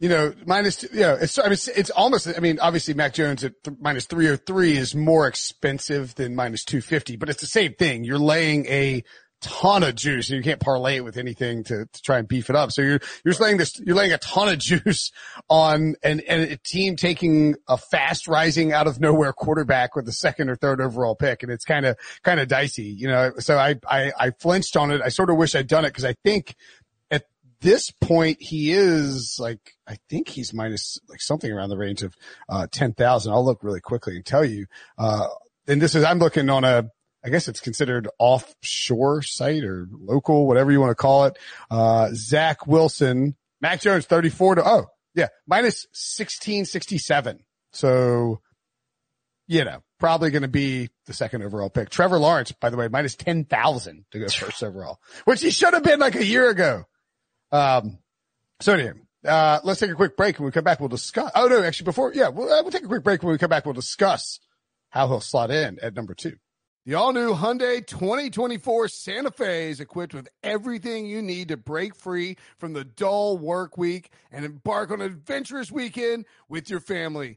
you 0.00 0.08
know, 0.08 0.32
minus, 0.46 0.76
two, 0.76 0.88
you 0.92 1.00
know, 1.00 1.14
it's, 1.20 1.38
I 1.38 1.44
mean, 1.44 1.52
it's, 1.52 1.90
almost, 1.90 2.26
I 2.26 2.40
mean, 2.40 2.58
obviously 2.58 2.94
Mac 2.94 3.12
Jones 3.12 3.44
at 3.44 3.62
th- 3.62 3.76
minus 3.80 4.06
303 4.06 4.76
is 4.76 4.94
more 4.94 5.28
expensive 5.28 6.14
than 6.14 6.34
minus 6.34 6.64
250, 6.64 7.16
but 7.16 7.28
it's 7.28 7.42
the 7.42 7.46
same 7.46 7.74
thing. 7.74 8.02
You're 8.02 8.18
laying 8.18 8.64
a 8.66 9.04
ton 9.42 9.82
of 9.82 9.94
juice 9.94 10.30
and 10.30 10.36
you 10.36 10.42
can't 10.42 10.60
parlay 10.60 10.96
it 10.96 11.04
with 11.04 11.16
anything 11.16 11.64
to, 11.64 11.86
to 11.86 12.02
try 12.02 12.18
and 12.18 12.28
beef 12.28 12.50
it 12.50 12.56
up. 12.56 12.72
So 12.72 12.80
you're, 12.80 13.00
you're 13.24 13.34
laying 13.34 13.58
this, 13.58 13.78
you're 13.78 13.96
laying 13.96 14.12
a 14.12 14.18
ton 14.18 14.48
of 14.48 14.58
juice 14.58 15.12
on 15.50 15.96
an, 16.02 16.20
and 16.20 16.42
a 16.44 16.56
team 16.56 16.96
taking 16.96 17.56
a 17.68 17.76
fast 17.76 18.26
rising 18.26 18.72
out 18.72 18.86
of 18.86 19.00
nowhere 19.00 19.34
quarterback 19.34 19.96
with 19.96 20.06
the 20.06 20.12
second 20.12 20.48
or 20.48 20.56
third 20.56 20.80
overall 20.80 21.14
pick. 21.14 21.42
And 21.42 21.52
it's 21.52 21.64
kind 21.64 21.84
of, 21.84 21.96
kind 22.22 22.40
of 22.40 22.48
dicey, 22.48 22.84
you 22.84 23.08
know, 23.08 23.32
so 23.38 23.58
I, 23.58 23.76
I, 23.86 24.12
I 24.18 24.30
flinched 24.30 24.78
on 24.78 24.90
it. 24.90 25.02
I 25.02 25.10
sort 25.10 25.28
of 25.28 25.36
wish 25.36 25.54
I'd 25.54 25.66
done 25.66 25.84
it 25.84 25.88
because 25.88 26.06
I 26.06 26.14
think 26.24 26.54
this 27.60 27.90
point 27.90 28.38
he 28.40 28.72
is 28.72 29.36
like, 29.38 29.74
I 29.86 29.98
think 30.08 30.28
he's 30.28 30.54
minus 30.54 30.98
like 31.08 31.20
something 31.20 31.50
around 31.50 31.70
the 31.70 31.76
range 31.76 32.02
of, 32.02 32.14
uh, 32.48 32.66
10,000. 32.72 33.32
I'll 33.32 33.44
look 33.44 33.62
really 33.62 33.80
quickly 33.80 34.16
and 34.16 34.24
tell 34.24 34.44
you, 34.44 34.66
uh, 34.98 35.28
and 35.66 35.80
this 35.80 35.94
is, 35.94 36.04
I'm 36.04 36.18
looking 36.18 36.48
on 36.48 36.64
a, 36.64 36.90
I 37.24 37.28
guess 37.28 37.48
it's 37.48 37.60
considered 37.60 38.08
offshore 38.18 39.22
site 39.22 39.64
or 39.64 39.86
local, 39.92 40.46
whatever 40.46 40.72
you 40.72 40.80
want 40.80 40.90
to 40.90 40.94
call 40.94 41.26
it. 41.26 41.38
Uh, 41.70 42.08
Zach 42.14 42.66
Wilson, 42.66 43.36
Mac 43.60 43.80
Jones, 43.80 44.06
34 44.06 44.56
to, 44.56 44.66
oh, 44.66 44.86
yeah, 45.14 45.28
minus 45.46 45.86
1667. 45.92 47.40
So, 47.72 48.40
you 49.46 49.64
know, 49.64 49.82
probably 49.98 50.30
going 50.30 50.42
to 50.42 50.48
be 50.48 50.88
the 51.06 51.12
second 51.12 51.42
overall 51.42 51.70
pick. 51.70 51.90
Trevor 51.90 52.18
Lawrence, 52.18 52.52
by 52.52 52.70
the 52.70 52.76
way, 52.76 52.88
minus 52.88 53.16
10,000 53.16 54.04
to 54.10 54.18
go 54.18 54.28
first 54.28 54.62
overall, 54.62 54.98
which 55.24 55.42
he 55.42 55.50
should 55.50 55.74
have 55.74 55.82
been 55.82 56.00
like 56.00 56.14
a 56.14 56.24
year 56.24 56.48
ago. 56.48 56.84
Um, 57.52 57.98
so 58.60 58.74
anyway, 58.74 58.92
uh, 59.26 59.60
let's 59.64 59.80
take 59.80 59.90
a 59.90 59.94
quick 59.94 60.16
break. 60.16 60.38
When 60.38 60.46
we 60.46 60.52
come 60.52 60.64
back, 60.64 60.80
we'll 60.80 60.88
discuss. 60.88 61.30
Oh 61.34 61.46
no, 61.46 61.62
actually 61.62 61.84
before, 61.84 62.12
yeah, 62.14 62.28
we'll, 62.28 62.52
uh, 62.52 62.62
we'll 62.62 62.72
take 62.72 62.84
a 62.84 62.88
quick 62.88 63.04
break. 63.04 63.22
When 63.22 63.32
we 63.32 63.38
come 63.38 63.50
back, 63.50 63.64
we'll 63.64 63.74
discuss 63.74 64.40
how 64.90 65.08
he'll 65.08 65.20
slot 65.20 65.50
in 65.50 65.78
at 65.80 65.94
number 65.94 66.14
two. 66.14 66.36
The 66.86 66.94
all 66.94 67.12
new 67.12 67.34
Hyundai 67.34 67.86
2024 67.86 68.88
Santa 68.88 69.30
Fe 69.30 69.70
is 69.70 69.80
equipped 69.80 70.14
with 70.14 70.28
everything 70.42 71.04
you 71.04 71.20
need 71.20 71.48
to 71.48 71.58
break 71.58 71.94
free 71.94 72.38
from 72.58 72.72
the 72.72 72.84
dull 72.84 73.36
work 73.36 73.76
week 73.76 74.10
and 74.32 74.46
embark 74.46 74.90
on 74.90 75.02
an 75.02 75.06
adventurous 75.06 75.70
weekend 75.70 76.24
with 76.48 76.70
your 76.70 76.80
family. 76.80 77.36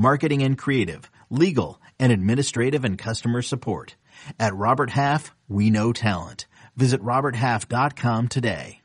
marketing 0.00 0.42
and 0.42 0.56
creative, 0.56 1.10
legal, 1.28 1.80
and 1.98 2.10
administrative 2.10 2.84
and 2.84 2.98
customer 2.98 3.42
support. 3.42 3.96
At 4.38 4.54
Robert 4.54 4.90
Half, 4.90 5.34
we 5.46 5.70
know 5.70 5.92
talent. 5.92 6.46
Visit 6.74 7.02
roberthalf.com 7.02 8.28
today. 8.28 8.80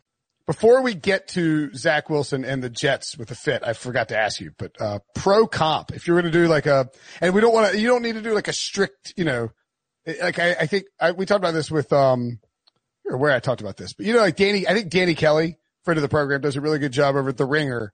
Before 0.46 0.84
we 0.84 0.94
get 0.94 1.30
to 1.30 1.74
Zach 1.74 2.10
Wilson 2.10 2.46
and 2.46 2.62
the 2.62 2.70
Jets 2.70 3.18
with 3.18 3.30
the 3.30 3.36
fit, 3.36 3.64
I 3.66 3.74
forgot 3.74 4.10
to 4.10 4.18
ask 4.18 4.40
you, 4.40 4.52
but 4.60 4.80
uh, 4.80 5.00
pro 5.16 5.48
comp, 5.48 5.92
if 5.92 6.06
you're 6.06 6.22
going 6.22 6.32
to 6.32 6.38
do 6.38 6.48
like 6.48 6.68
a, 6.68 6.90
and 7.20 7.34
we 7.34 7.42
don't 7.42 7.54
want 7.54 7.72
to, 7.72 7.80
you 7.80 7.88
don't 7.88 8.04
need 8.04 8.14
to 8.14 8.22
do 8.22 8.34
like 8.34 8.48
a 8.48 8.54
strict, 8.54 9.14
you 9.18 9.24
know, 9.24 9.50
like 10.22 10.38
I, 10.38 10.52
I 10.52 10.68
think 10.68 10.86
I, 11.00 11.14
we 11.14 11.26
talked 11.26 11.40
about 11.40 11.56
this 11.56 11.72
with 11.72 11.92
um, 11.92 12.40
or 13.10 13.18
where 13.18 13.32
I 13.32 13.40
talked 13.40 13.62
about 13.62 13.78
this, 13.78 13.94
but 13.94 14.06
you 14.06 14.14
know, 14.14 14.20
like 14.20 14.36
Danny, 14.36 14.68
I 14.68 14.74
think 14.74 14.90
Danny 14.90 15.16
Kelly, 15.16 15.58
friend 15.84 15.98
of 15.98 16.04
the 16.04 16.10
program, 16.10 16.42
does 16.42 16.58
a 16.58 16.62
really 16.62 16.78
good 16.78 16.92
job 16.92 17.16
over 17.16 17.30
at 17.30 17.38
the 17.38 17.46
Ringer. 17.46 17.92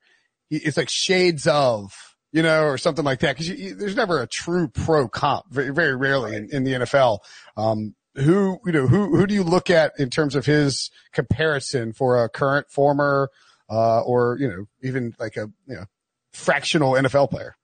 He, 0.50 0.58
it's 0.58 0.76
like 0.76 0.90
shades 0.90 1.48
of, 1.48 1.94
you 2.32 2.42
know, 2.42 2.64
or 2.64 2.78
something 2.78 3.06
like 3.06 3.20
that. 3.20 3.38
Cause 3.38 3.48
you, 3.48 3.56
you, 3.56 3.76
there's 3.76 3.96
never 3.96 4.22
a 4.22 4.28
true 4.28 4.68
pro 4.68 5.08
comp, 5.08 5.46
very, 5.50 5.72
very 5.72 5.96
rarely 5.96 6.36
in, 6.36 6.50
in 6.52 6.64
the 6.64 6.74
NFL. 6.74 7.20
Um, 7.58 7.96
who, 8.16 8.60
you 8.66 8.72
know, 8.72 8.88
who, 8.88 9.16
who 9.16 9.26
do 9.26 9.34
you 9.34 9.44
look 9.44 9.70
at 9.70 9.94
in 9.98 10.10
terms 10.10 10.36
of 10.36 10.46
his 10.46 10.90
comparison 11.14 11.94
for 11.94 12.24
a 12.24 12.30
current, 12.30 12.70
former, 12.70 13.30
uh, 13.70 14.02
or, 14.02 14.38
you 14.40 14.48
know, 14.48 14.66
even 14.82 15.16
like 15.20 15.38
a, 15.38 15.50
you 15.68 15.76
know, 15.76 15.86
fractional 16.34 16.94
NFL 16.94 17.30
player? 17.30 17.56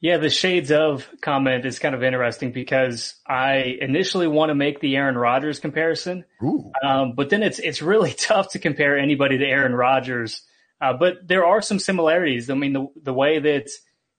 Yeah, 0.00 0.16
the 0.16 0.30
shades 0.30 0.72
of 0.72 1.06
comment 1.20 1.66
is 1.66 1.78
kind 1.78 1.94
of 1.94 2.02
interesting 2.02 2.52
because 2.52 3.16
I 3.26 3.76
initially 3.82 4.26
want 4.26 4.48
to 4.48 4.54
make 4.54 4.80
the 4.80 4.96
Aaron 4.96 5.16
Rodgers 5.16 5.60
comparison, 5.60 6.24
um, 6.82 7.12
but 7.14 7.28
then 7.28 7.42
it's 7.42 7.58
it's 7.58 7.82
really 7.82 8.12
tough 8.18 8.52
to 8.52 8.58
compare 8.58 8.98
anybody 8.98 9.36
to 9.36 9.44
Aaron 9.44 9.74
Rodgers. 9.74 10.42
Uh, 10.80 10.94
but 10.94 11.26
there 11.26 11.44
are 11.44 11.60
some 11.60 11.78
similarities. 11.78 12.48
I 12.48 12.54
mean, 12.54 12.72
the 12.72 12.86
the 13.02 13.12
way 13.12 13.38
that 13.38 13.68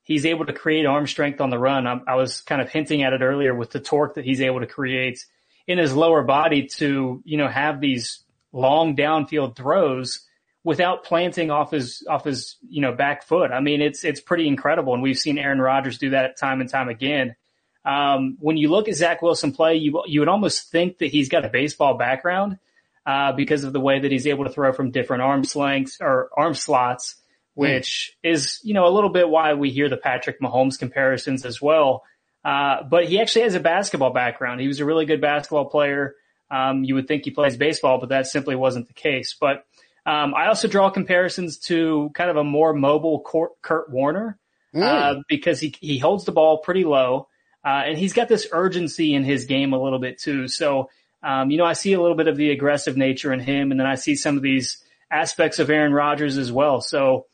he's 0.04 0.26
able 0.26 0.46
to 0.46 0.54
create 0.54 0.86
arm 0.86 1.08
strength 1.08 1.42
on 1.42 1.50
the 1.50 1.58
run, 1.58 1.88
I, 1.88 2.00
I 2.08 2.16
was 2.16 2.42
kind 2.42 2.62
of 2.62 2.70
hinting 2.70 3.04
at 3.04 3.14
it 3.14 3.22
earlier 3.22 3.56
with 3.56 3.72
the 3.72 3.80
torque 3.80 4.16
that 4.16 4.26
he's 4.26 4.42
able 4.42 4.60
to 4.60 4.68
create 4.68 5.26
in 5.68 5.78
his 5.78 5.96
lower 5.96 6.24
body 6.24 6.68
to 6.68 7.22
you 7.26 7.38
know 7.38 7.48
have 7.48 7.82
these 7.82 8.24
long 8.52 8.96
downfield 8.96 9.56
throws 9.56 10.26
without 10.64 11.04
planting 11.04 11.50
off 11.50 11.72
his 11.72 12.06
off 12.08 12.26
his 12.26 12.58
you 12.68 12.82
know 12.82 12.94
back 12.94 13.24
foot. 13.24 13.52
I 13.52 13.60
mean, 13.60 13.82
it's 13.82 14.04
it's 14.04 14.22
pretty 14.22 14.48
incredible, 14.48 14.94
and 14.94 15.02
we've 15.02 15.18
seen 15.18 15.38
Aaron 15.38 15.62
Rodgers 15.62 15.98
do 15.98 16.12
that 16.12 16.38
time 16.38 16.62
and 16.62 16.70
time 16.70 16.90
again. 16.90 17.36
Um, 17.84 18.38
when 18.40 18.58
you 18.58 18.70
look 18.70 18.88
at 18.88 18.96
Zach 18.96 19.24
Wilson 19.24 19.52
play, 19.52 19.76
you 19.76 20.04
you 20.06 20.20
would 20.20 20.30
almost 20.30 20.72
think 20.72 21.00
that 21.00 21.08
he's 21.08 21.30
got 21.30 21.46
a 21.46 21.50
baseball 21.50 21.96
background 21.96 22.60
uh, 23.06 23.32
because 23.34 23.64
of 23.64 23.74
the 23.74 23.80
way 23.80 24.00
that 24.00 24.12
he's 24.12 24.28
able 24.28 24.46
to 24.46 24.52
throw 24.52 24.72
from 24.74 24.92
different 24.92 25.24
arm 25.24 25.44
lengths 25.56 25.98
or 26.00 26.30
arm 26.36 26.54
slots, 26.54 27.16
which 27.54 28.16
mm. 28.24 28.32
is 28.32 28.60
you 28.64 28.74
know 28.74 28.88
a 28.88 28.94
little 28.94 29.10
bit 29.10 29.30
why 29.30 29.54
we 29.54 29.72
hear 29.72 29.90
the 29.90 29.98
Patrick 29.98 30.40
Mahomes 30.42 30.78
comparisons 30.78 31.46
as 31.46 31.62
well. 31.62 32.04
Uh, 32.44 32.84
but 32.84 33.06
he 33.06 33.20
actually 33.20 33.44
has 33.44 33.56
a 33.56 33.60
basketball 33.60 34.12
background. 34.12 34.62
He 34.62 34.68
was 34.68 34.80
a 34.80 34.86
really 34.86 35.06
good 35.06 35.22
basketball 35.22 35.66
player. 35.66 36.16
Um, 36.50 36.84
you 36.84 36.96
would 36.96 37.08
think 37.08 37.24
he 37.24 37.32
plays 37.32 37.56
baseball, 37.56 38.00
but 38.00 38.10
that 38.10 38.28
simply 38.28 38.56
wasn't 38.56 38.88
the 38.88 38.94
case. 38.94 39.36
But 39.40 39.64
um, 40.06 40.34
I 40.34 40.48
also 40.48 40.68
draw 40.68 40.90
comparisons 40.90 41.60
to 41.60 42.10
kind 42.14 42.30
of 42.30 42.38
a 42.38 42.44
more 42.44 42.74
mobile 42.74 43.24
Kurt 43.62 43.92
Warner 43.92 44.40
mm. 44.76 44.82
uh, 44.82 45.22
because 45.30 45.60
he 45.60 45.74
he 45.80 46.00
holds 46.00 46.26
the 46.26 46.32
ball 46.32 46.60
pretty 46.60 46.84
low, 46.84 47.28
uh, 47.64 47.84
and 47.86 47.98
he's 47.98 48.14
got 48.14 48.28
this 48.28 48.48
urgency 48.52 49.14
in 49.14 49.24
his 49.24 49.46
game 49.46 49.74
a 49.74 49.82
little 49.82 50.00
bit 50.00 50.20
too. 50.20 50.48
So, 50.48 50.90
um, 51.24 51.52
you 51.52 51.58
know, 51.58 51.66
I 51.66 51.74
see 51.74 51.94
a 51.94 52.02
little 52.02 52.18
bit 52.18 52.28
of 52.28 52.38
the 52.38 52.52
aggressive 52.52 52.98
nature 52.98 53.32
in 53.32 53.40
him, 53.40 53.72
and 53.72 53.80
then 53.80 53.88
I 53.88 53.96
see 53.96 54.16
some 54.16 54.38
of 54.38 54.44
these 54.44 54.84
aspects 55.12 55.60
of 55.60 55.70
Aaron 55.70 55.94
Rodgers 55.94 56.38
as 56.38 56.52
well. 56.52 56.82
So, 56.82 57.26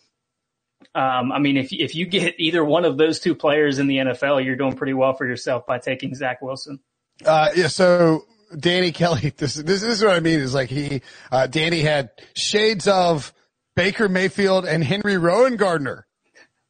um, 0.93 1.31
I 1.31 1.39
mean, 1.39 1.57
if 1.57 1.71
if 1.71 1.95
you 1.95 2.05
get 2.05 2.35
either 2.39 2.63
one 2.63 2.85
of 2.85 2.97
those 2.97 3.19
two 3.19 3.35
players 3.35 3.79
in 3.79 3.87
the 3.87 3.97
NFL, 3.97 4.43
you're 4.43 4.55
doing 4.55 4.75
pretty 4.75 4.93
well 4.93 5.13
for 5.13 5.25
yourself 5.25 5.65
by 5.65 5.79
taking 5.79 6.15
Zach 6.15 6.41
Wilson. 6.41 6.79
Uh, 7.25 7.49
yeah. 7.55 7.67
So 7.67 8.25
Danny 8.57 8.91
Kelly, 8.93 9.33
this, 9.37 9.55
this, 9.55 9.83
is 9.83 10.03
what 10.03 10.15
I 10.15 10.19
mean 10.19 10.39
is 10.39 10.53
like 10.53 10.69
he, 10.69 11.01
uh, 11.31 11.47
Danny 11.47 11.81
had 11.81 12.11
shades 12.35 12.87
of 12.87 13.33
Baker 13.75 14.09
Mayfield 14.09 14.65
and 14.65 14.83
Henry 14.83 15.15
Rowengartner, 15.15 16.03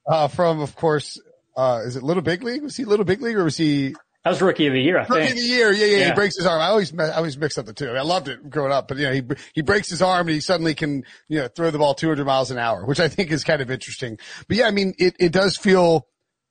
uh, 0.07 0.27
from, 0.27 0.61
of 0.61 0.75
course, 0.75 1.19
uh, 1.55 1.81
is 1.85 1.95
it 1.95 2.03
Little 2.03 2.23
Big 2.23 2.43
League? 2.43 2.63
Was 2.63 2.77
he 2.77 2.85
Little 2.85 3.05
Big 3.05 3.21
League 3.21 3.37
or 3.37 3.43
was 3.43 3.57
he? 3.57 3.95
That 4.27 4.31
was 4.31 4.41
rookie 4.41 4.67
of 4.67 4.73
the 4.73 4.81
year, 4.81 4.97
I 4.97 5.03
rookie 5.03 5.13
think. 5.13 5.29
of 5.31 5.37
the 5.37 5.43
year. 5.43 5.71
Yeah, 5.71 5.85
yeah, 5.85 5.97
yeah, 5.99 6.05
He 6.09 6.13
breaks 6.13 6.35
his 6.35 6.45
arm. 6.45 6.59
I 6.59 6.65
always, 6.65 6.93
I 6.99 7.11
always 7.11 7.37
mix 7.37 7.57
up 7.57 7.65
the 7.65 7.71
two. 7.71 7.91
I 7.91 8.01
loved 8.01 8.27
it 8.27 8.49
growing 8.49 8.73
up, 8.73 8.89
but 8.89 8.97
you 8.97 9.03
know, 9.03 9.13
he, 9.13 9.23
he 9.53 9.61
breaks 9.61 9.89
his 9.89 10.01
arm 10.01 10.27
and 10.27 10.33
he 10.35 10.41
suddenly 10.41 10.75
can, 10.75 11.05
you 11.29 11.39
know, 11.39 11.47
throw 11.47 11.71
the 11.71 11.77
ball 11.77 11.93
200 11.93 12.25
miles 12.25 12.51
an 12.51 12.57
hour, 12.57 12.85
which 12.85 12.99
I 12.99 13.07
think 13.07 13.31
is 13.31 13.45
kind 13.45 13.61
of 13.61 13.71
interesting. 13.71 14.19
But 14.49 14.57
yeah, 14.57 14.67
I 14.67 14.71
mean, 14.71 14.95
it, 14.97 15.15
it 15.17 15.31
does 15.31 15.55
feel, 15.55 16.07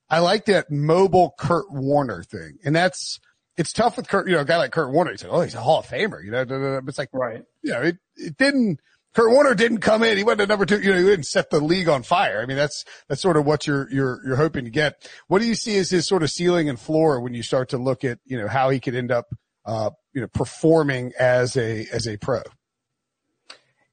I 0.09 0.19
like 0.19 0.45
that 0.45 0.71
mobile 0.71 1.35
Kurt 1.37 1.71
Warner 1.71 2.23
thing. 2.23 2.57
And 2.65 2.75
that's, 2.75 3.19
it's 3.57 3.73
tough 3.73 3.95
with 3.97 4.07
Kurt, 4.07 4.27
you 4.27 4.33
know, 4.33 4.41
a 4.41 4.45
guy 4.45 4.57
like 4.57 4.71
Kurt 4.71 4.91
Warner. 4.91 5.11
He's 5.11 5.23
like, 5.23 5.33
oh, 5.33 5.41
he's 5.41 5.53
a 5.53 5.61
Hall 5.61 5.81
of 5.81 5.85
Famer, 5.85 6.25
you 6.25 6.31
know, 6.31 6.45
but 6.45 6.89
it's 6.89 6.97
like, 6.97 7.09
right. 7.13 7.43
You 7.61 7.73
know, 7.73 7.81
it, 7.83 7.97
it 8.15 8.37
didn't, 8.37 8.79
Kurt 9.13 9.31
Warner 9.31 9.55
didn't 9.55 9.79
come 9.79 10.03
in. 10.03 10.17
He 10.17 10.23
went 10.23 10.39
to 10.39 10.45
number 10.45 10.65
two. 10.65 10.79
You 10.79 10.91
know, 10.91 10.97
he 10.99 11.03
didn't 11.05 11.25
set 11.25 11.49
the 11.49 11.59
league 11.59 11.89
on 11.89 12.03
fire. 12.03 12.39
I 12.41 12.45
mean, 12.45 12.57
that's, 12.57 12.85
that's 13.07 13.21
sort 13.21 13.35
of 13.37 13.45
what 13.45 13.65
you're, 13.65 13.89
you're, 13.91 14.21
you're 14.25 14.35
hoping 14.35 14.65
to 14.65 14.69
get. 14.71 15.09
What 15.27 15.39
do 15.39 15.47
you 15.47 15.55
see 15.55 15.77
as 15.77 15.89
his 15.89 16.07
sort 16.07 16.21
of 16.23 16.29
ceiling 16.29 16.69
and 16.69 16.79
floor 16.79 17.19
when 17.21 17.33
you 17.33 17.41
start 17.41 17.69
to 17.69 17.77
look 17.77 18.03
at, 18.03 18.19
you 18.25 18.37
know, 18.37 18.47
how 18.47 18.69
he 18.69 18.79
could 18.79 18.93
end 18.95 19.11
up, 19.11 19.25
uh, 19.65 19.89
you 20.13 20.21
know, 20.21 20.27
performing 20.27 21.13
as 21.19 21.57
a, 21.57 21.87
as 21.91 22.07
a 22.07 22.17
pro? 22.17 22.41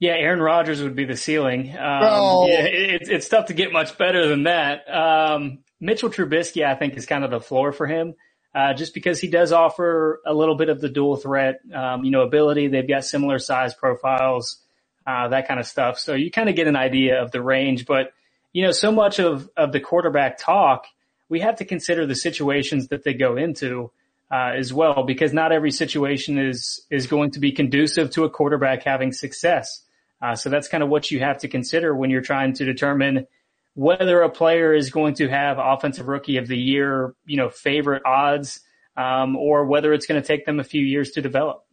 Yeah, 0.00 0.12
Aaron 0.12 0.40
Rodgers 0.40 0.82
would 0.82 0.96
be 0.96 1.04
the 1.06 1.16
ceiling. 1.16 1.70
Um, 1.70 1.78
Oh. 2.02 2.46
yeah, 2.46 2.64
it, 2.64 3.08
it's 3.08 3.28
tough 3.28 3.46
to 3.46 3.54
get 3.54 3.72
much 3.72 3.96
better 3.96 4.28
than 4.28 4.42
that. 4.42 4.82
Um, 4.92 5.60
Mitchell 5.80 6.10
Trubisky, 6.10 6.64
I 6.66 6.74
think, 6.74 6.94
is 6.96 7.06
kind 7.06 7.24
of 7.24 7.30
the 7.30 7.40
floor 7.40 7.72
for 7.72 7.86
him, 7.86 8.14
uh, 8.54 8.74
just 8.74 8.92
because 8.92 9.20
he 9.20 9.28
does 9.28 9.52
offer 9.52 10.20
a 10.26 10.34
little 10.34 10.56
bit 10.56 10.68
of 10.68 10.80
the 10.80 10.88
dual 10.88 11.16
threat, 11.16 11.60
um, 11.72 12.04
you 12.04 12.10
know, 12.10 12.22
ability. 12.22 12.68
They've 12.68 12.86
got 12.86 13.04
similar 13.04 13.38
size 13.38 13.72
profiles, 13.74 14.58
uh, 15.06 15.28
that 15.28 15.48
kind 15.48 15.60
of 15.60 15.66
stuff. 15.66 15.98
So 15.98 16.14
you 16.14 16.30
kind 16.30 16.48
of 16.48 16.56
get 16.56 16.66
an 16.66 16.76
idea 16.76 17.22
of 17.22 17.30
the 17.30 17.42
range. 17.42 17.86
But 17.86 18.12
you 18.52 18.64
know, 18.64 18.72
so 18.72 18.92
much 18.92 19.18
of 19.18 19.48
of 19.56 19.72
the 19.72 19.80
quarterback 19.80 20.38
talk, 20.38 20.86
we 21.28 21.40
have 21.40 21.56
to 21.56 21.64
consider 21.64 22.06
the 22.06 22.14
situations 22.14 22.88
that 22.88 23.04
they 23.04 23.14
go 23.14 23.36
into. 23.36 23.90
Uh, 24.32 24.54
as 24.56 24.72
well, 24.72 25.04
because 25.04 25.32
not 25.32 25.52
every 25.52 25.70
situation 25.70 26.38
is 26.38 26.84
is 26.90 27.06
going 27.06 27.30
to 27.30 27.38
be 27.38 27.52
conducive 27.52 28.10
to 28.10 28.24
a 28.24 28.30
quarterback 28.30 28.82
having 28.82 29.12
success. 29.12 29.84
Uh, 30.20 30.34
so 30.34 30.48
that's 30.48 30.66
kind 30.66 30.82
of 30.82 30.88
what 30.88 31.10
you 31.10 31.20
have 31.20 31.38
to 31.38 31.46
consider 31.46 31.94
when 31.94 32.08
you're 32.10 32.22
trying 32.22 32.54
to 32.54 32.64
determine 32.64 33.26
whether 33.74 34.22
a 34.22 34.30
player 34.30 34.72
is 34.72 34.90
going 34.90 35.14
to 35.14 35.28
have 35.28 35.58
offensive 35.60 36.08
rookie 36.08 36.38
of 36.38 36.46
the 36.46 36.56
year, 36.56 37.14
you 37.26 37.36
know, 37.36 37.50
favorite 37.50 38.02
odds, 38.06 38.60
um, 38.96 39.36
or 39.36 39.66
whether 39.66 39.92
it's 39.92 40.06
going 40.06 40.20
to 40.20 40.26
take 40.26 40.46
them 40.46 40.60
a 40.60 40.64
few 40.64 40.82
years 40.82 41.12
to 41.12 41.22
develop. 41.22 41.64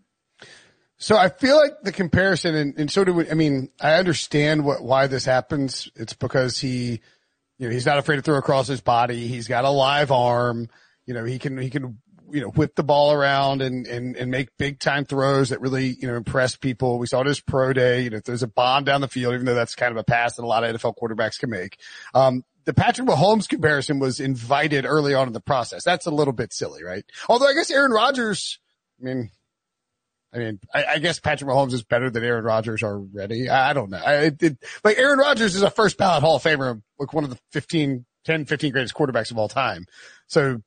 So 1.01 1.17
I 1.17 1.29
feel 1.29 1.57
like 1.57 1.81
the 1.81 1.91
comparison, 1.91 2.53
and, 2.53 2.77
and 2.77 2.91
so 2.91 3.03
do 3.03 3.11
we, 3.11 3.29
I 3.29 3.33
mean, 3.33 3.69
I 3.81 3.95
understand 3.95 4.63
what, 4.63 4.83
why 4.83 5.07
this 5.07 5.25
happens. 5.25 5.89
It's 5.95 6.13
because 6.13 6.59
he, 6.59 7.01
you 7.57 7.67
know, 7.67 7.69
he's 7.71 7.87
not 7.87 7.97
afraid 7.97 8.17
to 8.17 8.21
throw 8.21 8.37
across 8.37 8.67
his 8.67 8.81
body. 8.81 9.25
He's 9.25 9.47
got 9.47 9.65
a 9.65 9.71
live 9.71 10.11
arm. 10.11 10.69
You 11.07 11.15
know, 11.15 11.25
he 11.25 11.39
can, 11.39 11.57
he 11.57 11.71
can, 11.71 11.97
you 12.29 12.41
know, 12.41 12.49
whip 12.49 12.75
the 12.75 12.83
ball 12.83 13.13
around 13.13 13.63
and, 13.63 13.87
and, 13.87 14.15
and 14.15 14.29
make 14.29 14.55
big 14.59 14.79
time 14.79 15.05
throws 15.05 15.49
that 15.49 15.59
really, 15.59 15.87
you 15.87 16.07
know, 16.07 16.15
impress 16.15 16.55
people. 16.55 16.99
We 16.99 17.07
saw 17.07 17.21
it 17.21 17.27
his 17.27 17.41
pro 17.41 17.73
day. 17.73 18.01
You 18.01 18.11
know, 18.11 18.17
if 18.17 18.23
there's 18.25 18.43
a 18.43 18.47
bomb 18.47 18.83
down 18.83 19.01
the 19.01 19.07
field, 19.07 19.33
even 19.33 19.47
though 19.47 19.55
that's 19.55 19.73
kind 19.73 19.91
of 19.91 19.97
a 19.97 20.03
pass 20.03 20.35
that 20.35 20.43
a 20.43 20.45
lot 20.45 20.63
of 20.63 20.75
NFL 20.75 20.93
quarterbacks 21.01 21.39
can 21.39 21.49
make. 21.49 21.79
Um, 22.13 22.43
the 22.65 22.75
Patrick 22.75 23.07
Mahomes 23.07 23.49
comparison 23.49 23.97
was 23.97 24.19
invited 24.19 24.85
early 24.85 25.15
on 25.15 25.25
in 25.25 25.33
the 25.33 25.41
process. 25.41 25.83
That's 25.83 26.05
a 26.05 26.11
little 26.11 26.33
bit 26.33 26.53
silly, 26.53 26.83
right? 26.83 27.03
Although 27.27 27.47
I 27.47 27.55
guess 27.55 27.71
Aaron 27.71 27.91
Rodgers, 27.91 28.59
I 29.01 29.05
mean, 29.05 29.31
I 30.33 30.37
mean, 30.37 30.59
I, 30.73 30.85
I 30.85 30.99
guess 30.99 31.19
Patrick 31.19 31.49
Mahomes 31.49 31.73
is 31.73 31.83
better 31.83 32.09
than 32.09 32.23
Aaron 32.23 32.45
Rodgers 32.45 32.83
already. 32.83 33.49
I, 33.49 33.71
I 33.71 33.73
don't 33.73 33.89
know. 33.89 33.97
I, 33.97 34.31
it, 34.39 34.57
like 34.83 34.97
Aaron 34.97 35.19
Rodgers 35.19 35.55
is 35.55 35.61
a 35.61 35.69
first 35.69 35.97
ballot 35.97 36.23
Hall 36.23 36.37
of 36.37 36.43
Famer, 36.43 36.81
like 36.97 37.13
one 37.13 37.23
of 37.23 37.29
the 37.29 37.39
15, 37.51 38.05
10, 38.25 38.45
15 38.45 38.71
greatest 38.71 38.95
quarterbacks 38.95 39.31
of 39.31 39.37
all 39.37 39.49
time. 39.49 39.85
So 40.27 40.61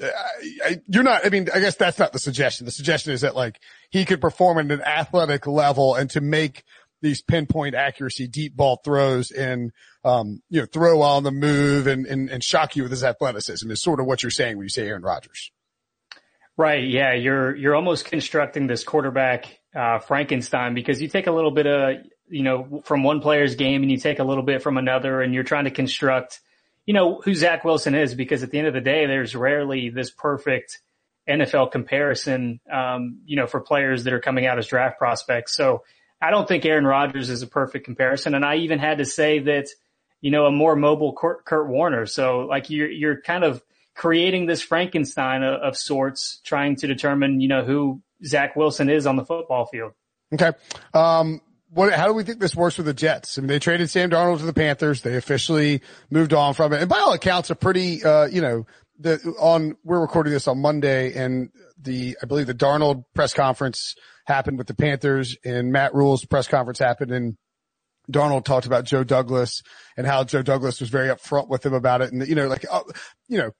I, 0.00 0.80
you're 0.86 1.02
not, 1.02 1.24
I 1.24 1.30
mean, 1.30 1.48
I 1.54 1.60
guess 1.60 1.76
that's 1.76 1.98
not 1.98 2.12
the 2.12 2.18
suggestion. 2.18 2.66
The 2.66 2.72
suggestion 2.72 3.12
is 3.12 3.22
that 3.22 3.34
like 3.34 3.58
he 3.90 4.04
could 4.04 4.20
perform 4.20 4.58
at 4.58 4.70
an 4.70 4.82
athletic 4.82 5.46
level 5.46 5.94
and 5.94 6.10
to 6.10 6.20
make 6.20 6.64
these 7.02 7.22
pinpoint 7.22 7.74
accuracy 7.74 8.26
deep 8.26 8.56
ball 8.56 8.80
throws 8.84 9.30
and, 9.30 9.72
um, 10.04 10.42
you 10.50 10.60
know, 10.60 10.66
throw 10.66 11.02
on 11.02 11.22
the 11.22 11.30
move 11.30 11.86
and, 11.86 12.06
and, 12.06 12.28
and 12.28 12.42
shock 12.42 12.76
you 12.76 12.82
with 12.82 12.90
his 12.90 13.04
athleticism 13.04 13.70
is 13.70 13.82
sort 13.82 14.00
of 14.00 14.06
what 14.06 14.22
you're 14.22 14.30
saying 14.30 14.56
when 14.56 14.64
you 14.64 14.70
say 14.70 14.86
Aaron 14.86 15.02
Rodgers. 15.02 15.50
Right. 16.56 16.86
Yeah. 16.88 17.12
You're, 17.12 17.54
you're 17.54 17.74
almost 17.74 18.06
constructing 18.06 18.66
this 18.66 18.82
quarterback, 18.82 19.60
uh, 19.74 19.98
Frankenstein 19.98 20.74
because 20.74 21.02
you 21.02 21.08
take 21.08 21.26
a 21.26 21.32
little 21.32 21.50
bit 21.50 21.66
of, 21.66 21.96
you 22.28 22.42
know, 22.42 22.82
from 22.84 23.02
one 23.02 23.20
player's 23.20 23.56
game 23.56 23.82
and 23.82 23.90
you 23.90 23.98
take 23.98 24.18
a 24.18 24.24
little 24.24 24.42
bit 24.42 24.62
from 24.62 24.78
another 24.78 25.20
and 25.20 25.34
you're 25.34 25.44
trying 25.44 25.64
to 25.64 25.70
construct, 25.70 26.40
you 26.86 26.94
know, 26.94 27.20
who 27.20 27.34
Zach 27.34 27.64
Wilson 27.64 27.94
is 27.94 28.14
because 28.14 28.42
at 28.42 28.50
the 28.50 28.58
end 28.58 28.68
of 28.68 28.74
the 28.74 28.80
day, 28.80 29.06
there's 29.06 29.36
rarely 29.36 29.90
this 29.90 30.10
perfect 30.10 30.80
NFL 31.28 31.72
comparison, 31.72 32.60
um, 32.72 33.20
you 33.26 33.36
know, 33.36 33.46
for 33.46 33.60
players 33.60 34.04
that 34.04 34.12
are 34.12 34.20
coming 34.20 34.46
out 34.46 34.58
as 34.58 34.66
draft 34.66 34.98
prospects. 34.98 35.54
So 35.54 35.84
I 36.22 36.30
don't 36.30 36.48
think 36.48 36.64
Aaron 36.64 36.86
Rodgers 36.86 37.28
is 37.28 37.42
a 37.42 37.46
perfect 37.46 37.84
comparison. 37.84 38.34
And 38.34 38.44
I 38.44 38.56
even 38.56 38.78
had 38.78 38.98
to 38.98 39.04
say 39.04 39.40
that, 39.40 39.68
you 40.20 40.30
know, 40.30 40.46
a 40.46 40.50
more 40.50 40.74
mobile 40.76 41.12
Kurt, 41.12 41.44
Kurt 41.44 41.68
Warner. 41.68 42.06
So 42.06 42.40
like 42.40 42.70
you're, 42.70 42.90
you're 42.90 43.20
kind 43.20 43.44
of 43.44 43.62
creating 43.96 44.46
this 44.46 44.62
Frankenstein 44.62 45.42
of, 45.42 45.60
of 45.60 45.76
sorts, 45.76 46.40
trying 46.44 46.76
to 46.76 46.86
determine, 46.86 47.40
you 47.40 47.48
know, 47.48 47.64
who 47.64 48.02
Zach 48.24 48.54
Wilson 48.54 48.88
is 48.88 49.06
on 49.06 49.16
the 49.16 49.24
football 49.24 49.66
field. 49.66 49.92
Okay. 50.32 50.52
Um, 50.94 51.40
what, 51.70 51.92
how 51.92 52.06
do 52.06 52.12
we 52.12 52.22
think 52.22 52.38
this 52.38 52.54
works 52.54 52.76
with 52.76 52.86
the 52.86 52.94
Jets? 52.94 53.38
I 53.38 53.40
mean, 53.40 53.48
they 53.48 53.58
traded 53.58 53.90
Sam 53.90 54.10
Darnold 54.10 54.38
to 54.38 54.44
the 54.44 54.52
Panthers. 54.52 55.02
They 55.02 55.16
officially 55.16 55.82
moved 56.10 56.32
on 56.32 56.54
from 56.54 56.72
it. 56.72 56.80
And 56.80 56.88
by 56.88 56.98
all 56.98 57.12
accounts, 57.12 57.50
a 57.50 57.54
pretty, 57.54 58.04
uh, 58.04 58.26
you 58.26 58.40
know, 58.40 58.66
the, 58.98 59.18
on, 59.38 59.76
we're 59.84 60.00
recording 60.00 60.32
this 60.32 60.48
on 60.48 60.58
Monday 60.60 61.12
and 61.14 61.50
the, 61.80 62.16
I 62.22 62.26
believe 62.26 62.46
the 62.46 62.54
Darnold 62.54 63.04
press 63.14 63.34
conference 63.34 63.94
happened 64.26 64.58
with 64.58 64.66
the 64.66 64.74
Panthers 64.74 65.36
and 65.44 65.72
Matt 65.72 65.94
Rhule's 65.94 66.24
press 66.24 66.48
conference 66.48 66.78
happened 66.78 67.12
and 67.12 67.36
Darnold 68.10 68.44
talked 68.44 68.66
about 68.66 68.84
Joe 68.84 69.04
Douglas 69.04 69.62
and 69.96 70.06
how 70.06 70.24
Joe 70.24 70.42
Douglas 70.42 70.80
was 70.80 70.90
very 70.90 71.08
upfront 71.08 71.48
with 71.48 71.66
him 71.66 71.74
about 71.74 72.02
it. 72.02 72.12
And, 72.12 72.26
you 72.26 72.34
know, 72.34 72.46
like, 72.46 72.64
uh, 72.70 72.82
you 73.28 73.38
know, 73.38 73.50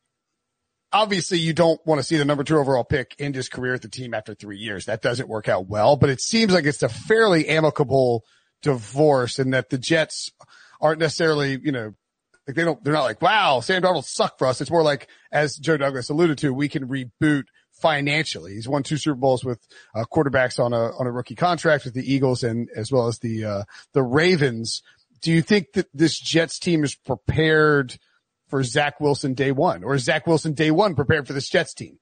obviously 0.93 1.39
you 1.39 1.53
don't 1.53 1.85
want 1.87 1.99
to 1.99 2.03
see 2.03 2.17
the 2.17 2.25
number 2.25 2.45
two 2.45 2.59
overall 2.59 2.85
pick 2.85 3.15
end 3.19 3.35
his 3.35 3.49
career 3.49 3.75
at 3.75 3.83
the 3.83 3.89
team 3.89 4.15
after 4.15 4.35
three 4.35 4.59
years. 4.59 4.87
That 4.87 5.03
doesn't 5.03 5.29
work 5.29 5.49
out 5.49 5.69
well, 5.69 5.97
but 5.97 6.11
it 6.11 6.21
seems 6.21 6.53
like 6.53 6.65
it's 6.65 6.83
a 6.83 6.89
fairly 6.89 7.49
amicable 7.49 8.25
divorce 8.63 9.39
and 9.39 9.53
that 9.55 9.71
the 9.71 9.79
Jets 9.79 10.31
aren't 10.81 11.01
necessarily, 11.01 11.59
you 11.63 11.73
know, 11.73 11.95
like 12.47 12.57
they 12.57 12.65
don't, 12.65 12.83
they're 12.85 12.93
not 12.93 13.03
like, 13.03 13.21
wow, 13.21 13.61
Sam 13.61 13.83
Darnold 13.83 14.05
sucked 14.05 14.39
for 14.39 14.47
us. 14.47 14.61
It's 14.61 14.71
more 14.71 14.83
like, 14.83 15.09
as 15.33 15.57
Joe 15.57 15.77
Douglas 15.77 16.11
alluded 16.11 16.39
to, 16.39 16.55
we 16.55 16.69
can 16.69 16.87
reboot 16.89 17.45
financially. 17.73 18.55
He's 18.55 18.69
won 18.69 18.83
two 18.83 18.97
Super 18.97 19.17
Bowls 19.17 19.45
with 19.45 19.67
uh, 19.95 20.05
quarterbacks 20.05 20.59
on 20.59 20.73
a, 20.73 20.97
on 20.97 21.07
a 21.07 21.13
rookie 21.13 21.35
contract 21.35 21.85
with 21.85 21.95
the 21.95 22.11
Eagles 22.11 22.43
and 22.43 22.69
as 22.75 22.93
well 22.93 23.09
as 23.09 23.19
the, 23.19 23.45
uh, 23.45 23.63
the 23.93 24.03
Ravens. 24.03 24.83
Do 25.21 25.33
you 25.33 25.43
think 25.43 25.73
that 25.73 25.89
this 25.93 26.19
Jets 26.19 26.59
team 26.59 26.85
is 26.85 26.95
prepared 26.95 27.99
for 28.49 28.63
Zach 28.63 29.01
Wilson 29.01 29.35
day 29.35 29.53
one 29.53 29.85
or 29.85 29.99
Zach 29.99 30.27
Wilson 30.27 30.53
day 30.55 30.71
one 30.71 30.95
prepared 30.95 31.27
for 31.27 31.33
this 31.33 31.49
Jets 31.49 31.75
team? 31.75 31.99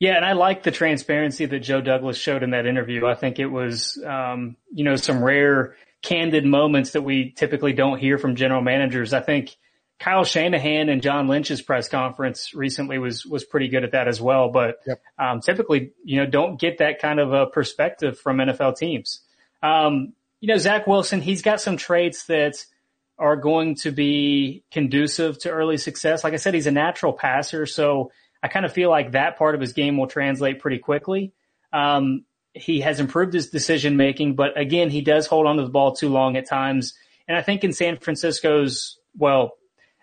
Yeah, 0.00 0.16
and 0.16 0.24
I 0.24 0.32
like 0.32 0.62
the 0.62 0.70
transparency 0.70 1.44
that 1.46 1.58
Joe 1.60 1.80
Douglas 1.80 2.16
showed 2.16 2.42
in 2.42 2.50
that 2.50 2.66
interview. 2.66 3.06
I 3.06 3.14
think 3.14 3.38
it 3.38 3.46
was, 3.46 4.02
um, 4.06 4.56
you 4.72 4.84
know, 4.84 4.96
some 4.96 5.22
rare 5.22 5.74
candid 6.02 6.44
moments 6.44 6.92
that 6.92 7.02
we 7.02 7.32
typically 7.32 7.72
don't 7.72 7.98
hear 7.98 8.16
from 8.18 8.36
general 8.36 8.62
managers. 8.62 9.12
I 9.12 9.20
think 9.20 9.56
Kyle 9.98 10.22
Shanahan 10.22 10.88
and 10.88 11.02
John 11.02 11.26
Lynch's 11.26 11.60
press 11.60 11.88
conference 11.88 12.54
recently 12.54 12.98
was 12.98 13.26
was 13.26 13.44
pretty 13.44 13.66
good 13.68 13.82
at 13.82 13.90
that 13.92 14.06
as 14.06 14.20
well. 14.20 14.50
But 14.50 14.76
Yep. 14.86 15.00
um, 15.18 15.40
typically, 15.40 15.90
you 16.04 16.18
know, 16.18 16.26
don't 16.26 16.60
get 16.60 16.78
that 16.78 17.00
kind 17.00 17.18
of 17.18 17.32
a 17.32 17.46
perspective 17.46 18.18
from 18.20 18.36
NFL 18.38 18.76
teams. 18.76 19.22
Um, 19.62 20.12
you 20.40 20.46
know, 20.46 20.56
Zach 20.58 20.86
Wilson, 20.86 21.20
he's 21.20 21.42
got 21.42 21.60
some 21.60 21.76
traits 21.76 22.26
that 22.26 22.64
are 23.18 23.36
going 23.36 23.74
to 23.76 23.90
be 23.90 24.64
conducive 24.70 25.38
to 25.40 25.50
early 25.50 25.76
success. 25.76 26.22
Like 26.22 26.34
I 26.34 26.36
said, 26.36 26.54
he's 26.54 26.66
a 26.66 26.72
natural 26.72 27.12
passer, 27.12 27.66
so 27.66 28.12
I 28.42 28.48
kind 28.48 28.64
of 28.64 28.72
feel 28.72 28.90
like 28.90 29.12
that 29.12 29.36
part 29.36 29.54
of 29.54 29.60
his 29.60 29.72
game 29.72 29.96
will 29.96 30.06
translate 30.06 30.60
pretty 30.60 30.78
quickly. 30.78 31.32
Um, 31.72 32.24
he 32.52 32.80
has 32.80 33.00
improved 33.00 33.32
his 33.32 33.50
decision 33.50 33.96
making, 33.96 34.34
but 34.34 34.58
again, 34.58 34.90
he 34.90 35.00
does 35.00 35.26
hold 35.26 35.46
on 35.46 35.56
to 35.56 35.62
the 35.62 35.70
ball 35.70 35.94
too 35.94 36.08
long 36.08 36.36
at 36.36 36.48
times. 36.48 36.94
And 37.26 37.36
I 37.36 37.42
think 37.42 37.64
in 37.64 37.72
San 37.72 37.98
Francisco's, 37.98 38.98
well, 39.16 39.52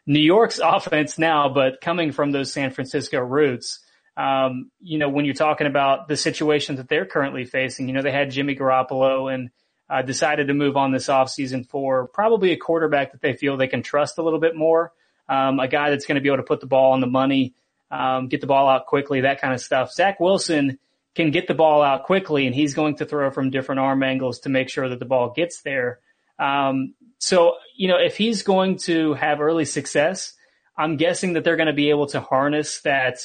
New 0.06 0.20
York's 0.20 0.60
offense 0.64 1.18
now, 1.18 1.50
but 1.50 1.82
coming 1.82 2.12
from 2.12 2.32
those 2.32 2.52
San 2.52 2.72
Francisco 2.72 3.20
roots, 3.20 3.80
um, 4.18 4.72
you 4.80 4.98
know, 4.98 5.10
when 5.10 5.26
you're 5.26 5.34
talking 5.34 5.68
about 5.68 6.08
the 6.08 6.16
situation 6.16 6.78
that 6.78 6.88
they're 6.88 7.06
currently 7.06 7.44
facing, 7.44 7.88
you 7.88 7.94
know, 7.94 8.02
they 8.02 8.12
had 8.12 8.32
Jimmy 8.32 8.56
Garoppolo 8.56 9.34
and 9.34 9.50
uh, 9.90 10.02
decided 10.02 10.48
to 10.48 10.54
move 10.54 10.78
on 10.78 10.92
this 10.92 11.08
offseason 11.08 11.68
for 11.68 12.08
probably 12.08 12.52
a 12.52 12.58
quarterback 12.58 13.12
that 13.12 13.22
they 13.22 13.34
feel 13.34 13.58
they 13.58 13.68
can 13.68 13.84
trust 13.84 14.18
a 14.18 14.24
little 14.24 14.40
bit 14.40 14.56
more, 14.56 14.92
um, 15.30 15.60
a 15.60 15.68
guy 15.68 15.90
that's 15.90 16.06
going 16.06 16.16
to 16.16 16.22
be 16.22 16.30
able 16.30 16.38
to 16.38 16.44
put 16.44 16.60
the 16.60 16.68
ball 16.68 16.94
on 16.94 17.02
the 17.02 17.08
money, 17.08 17.54
um, 17.92 18.28
get 18.28 18.42
the 18.42 18.48
ball 18.48 18.68
out 18.68 18.88
quickly, 18.88 19.22
that 19.22 19.40
kind 19.40 19.54
of 19.54 19.62
stuff. 19.62 19.92
Zach 19.92 20.20
Wilson 20.20 20.80
can 21.14 21.32
get 21.32 21.48
the 21.48 21.54
ball 21.54 21.82
out 21.82 22.04
quickly, 22.04 22.46
and 22.46 22.56
he's 22.56 22.74
going 22.74 22.96
to 22.98 23.06
throw 23.06 23.30
from 23.32 23.50
different 23.50 23.80
arm 23.80 24.04
angles 24.04 24.40
to 24.40 24.50
make 24.50 24.70
sure 24.70 24.90
that 24.90 25.00
the 25.00 25.06
ball 25.06 25.32
gets 25.36 25.62
there. 25.62 26.00
Um, 26.40 26.96
so, 27.20 27.56
you 27.76 27.88
know, 27.88 27.98
if 27.98 28.18
he's 28.18 28.44
going 28.44 28.78
to 28.80 29.14
have 29.14 29.40
early 29.40 29.66
success, 29.66 30.34
I'm 30.78 30.98
guessing 30.98 31.34
that 31.34 31.44
they're 31.44 31.56
going 31.56 31.68
to 31.68 31.74
be 31.74 31.90
able 31.90 32.08
to 32.08 32.20
harness 32.20 32.82
that, 32.82 33.20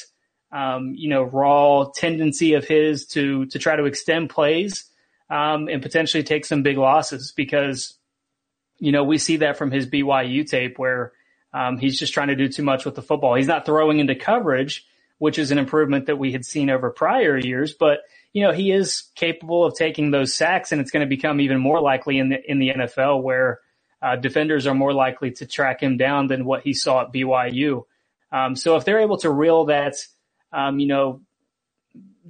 um, 0.53 0.93
you 0.95 1.09
know, 1.09 1.23
raw 1.23 1.89
tendency 1.93 2.53
of 2.53 2.65
his 2.65 3.07
to 3.07 3.45
to 3.47 3.59
try 3.59 3.75
to 3.75 3.85
extend 3.85 4.29
plays 4.29 4.85
um, 5.31 5.69
and 5.69 5.81
potentially 5.81 6.23
take 6.23 6.45
some 6.45 6.61
big 6.61 6.77
losses 6.77 7.33
because, 7.35 7.95
you 8.79 8.91
know, 8.91 9.05
we 9.05 9.17
see 9.17 9.37
that 9.37 9.57
from 9.57 9.71
his 9.71 9.87
BYU 9.87 10.45
tape 10.45 10.77
where 10.77 11.13
um, 11.53 11.77
he's 11.77 11.97
just 11.97 12.13
trying 12.13 12.27
to 12.27 12.35
do 12.35 12.49
too 12.49 12.63
much 12.63 12.83
with 12.83 12.95
the 12.95 13.01
football. 13.01 13.35
He's 13.35 13.47
not 13.47 13.65
throwing 13.65 13.99
into 13.99 14.13
coverage, 14.13 14.85
which 15.19 15.39
is 15.39 15.51
an 15.51 15.57
improvement 15.57 16.07
that 16.07 16.17
we 16.17 16.33
had 16.33 16.43
seen 16.45 16.69
over 16.69 16.89
prior 16.89 17.37
years. 17.37 17.73
But 17.73 17.99
you 18.33 18.43
know, 18.43 18.51
he 18.51 18.71
is 18.71 19.03
capable 19.15 19.65
of 19.65 19.75
taking 19.75 20.11
those 20.11 20.33
sacks, 20.33 20.71
and 20.71 20.79
it's 20.79 20.91
going 20.91 21.05
to 21.05 21.09
become 21.09 21.41
even 21.41 21.59
more 21.59 21.81
likely 21.81 22.19
in 22.19 22.29
the 22.29 22.51
in 22.51 22.59
the 22.59 22.69
NFL 22.69 23.23
where 23.23 23.59
uh, 24.01 24.17
defenders 24.17 24.67
are 24.67 24.73
more 24.73 24.93
likely 24.93 25.31
to 25.31 25.45
track 25.45 25.81
him 25.81 25.97
down 25.97 26.27
than 26.27 26.45
what 26.45 26.63
he 26.63 26.73
saw 26.73 27.01
at 27.01 27.13
BYU. 27.13 27.83
Um, 28.31 28.55
so 28.55 28.75
if 28.75 28.85
they're 28.85 29.01
able 29.01 29.17
to 29.17 29.29
reel 29.29 29.65
that, 29.65 29.95
um, 30.53 30.79
you 30.79 30.87
know, 30.87 31.21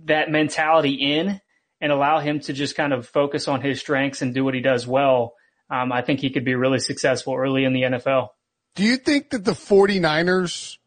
that 0.06 0.32
mentality 0.32 0.94
in 0.94 1.40
and 1.82 1.91
allow 1.91 2.20
him 2.20 2.39
to 2.41 2.54
just 2.54 2.76
kind 2.76 2.94
of 2.94 3.08
focus 3.08 3.48
on 3.48 3.62
his 3.62 3.80
strengths 3.80 4.22
and 4.22 4.34
do 4.34 4.46
what 4.46 4.54
he 4.54 4.62
does 4.62 4.88
well, 4.88 5.34
um, 5.70 5.91
I 5.91 6.02
think 6.02 6.20
he 6.20 6.30
could 6.30 6.46
be 6.46 6.56
really 6.56 6.80
successful 6.80 7.36
early 7.36 7.63
in 7.65 7.74
the 7.74 7.82
NFL. 7.82 8.30
Do 8.76 8.84
you 8.84 8.98
think 8.98 9.32
that 9.32 9.44
the 9.44 9.52
49ers 9.52 10.78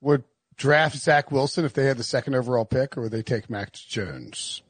would 0.00 0.24
draft 0.56 0.96
Zach 0.96 1.30
Wilson 1.30 1.64
if 1.64 1.74
they 1.74 1.84
had 1.84 1.96
the 1.96 2.04
second 2.04 2.34
overall 2.34 2.64
pick, 2.64 2.96
or 2.96 3.02
would 3.02 3.12
they 3.12 3.22
take 3.22 3.50
Max 3.50 3.82
Jones? 3.82 4.62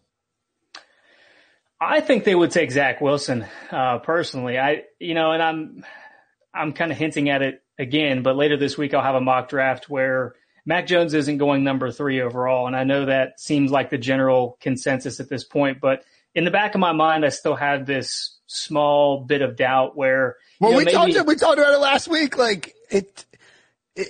I 1.81 2.01
think 2.01 2.25
they 2.25 2.35
would 2.35 2.51
take 2.51 2.71
Zach 2.71 3.01
Wilson, 3.01 3.45
uh, 3.71 3.99
personally. 3.99 4.59
I, 4.59 4.85
you 4.99 5.15
know, 5.15 5.33
and 5.33 5.43
I'm, 5.43 5.85
I'm 6.55 6.73
kind 6.73 6.91
of 6.91 6.97
hinting 6.97 7.29
at 7.29 7.43
it 7.43 7.63
again, 7.79 8.23
but 8.23 8.37
later 8.37 8.57
this 8.57 8.79
week 8.79 8.95
I'll 8.95 9.03
have 9.03 9.17
a 9.17 9.21
mock 9.21 9.49
draft 9.49 9.91
where 9.91 10.35
Mac 10.67 10.87
Jones 10.87 11.15
isn't 11.15 11.39
going 11.39 11.65
number 11.65 11.91
three 11.91 12.21
overall. 12.21 12.67
And 12.67 12.77
I 12.77 12.85
know 12.85 13.07
that 13.07 13.39
seems 13.41 13.71
like 13.71 13.91
the 13.91 13.99
general 13.99 14.57
consensus 14.61 15.21
at 15.21 15.29
this 15.29 15.45
point, 15.45 15.81
but 15.81 16.05
in 16.35 16.45
the 16.45 16.51
back 16.51 16.75
of 16.75 16.81
my 16.81 16.93
mind, 16.93 17.25
I 17.25 17.29
still 17.29 17.55
have 17.55 17.87
this 17.87 18.39
small 18.47 19.21
bit 19.21 19.43
of 19.43 19.57
doubt 19.57 19.97
where, 19.97 20.37
well, 20.61 20.73
know, 20.73 20.79
we 20.79 20.85
maybe, 20.85 21.13
talked, 21.13 21.27
we 21.27 21.37
talked 21.37 21.59
about 21.59 21.75
it 21.75 21.79
last 21.79 22.09
week. 22.09 22.37
Like 22.37 22.75
it, 22.91 23.25
it 23.95 24.09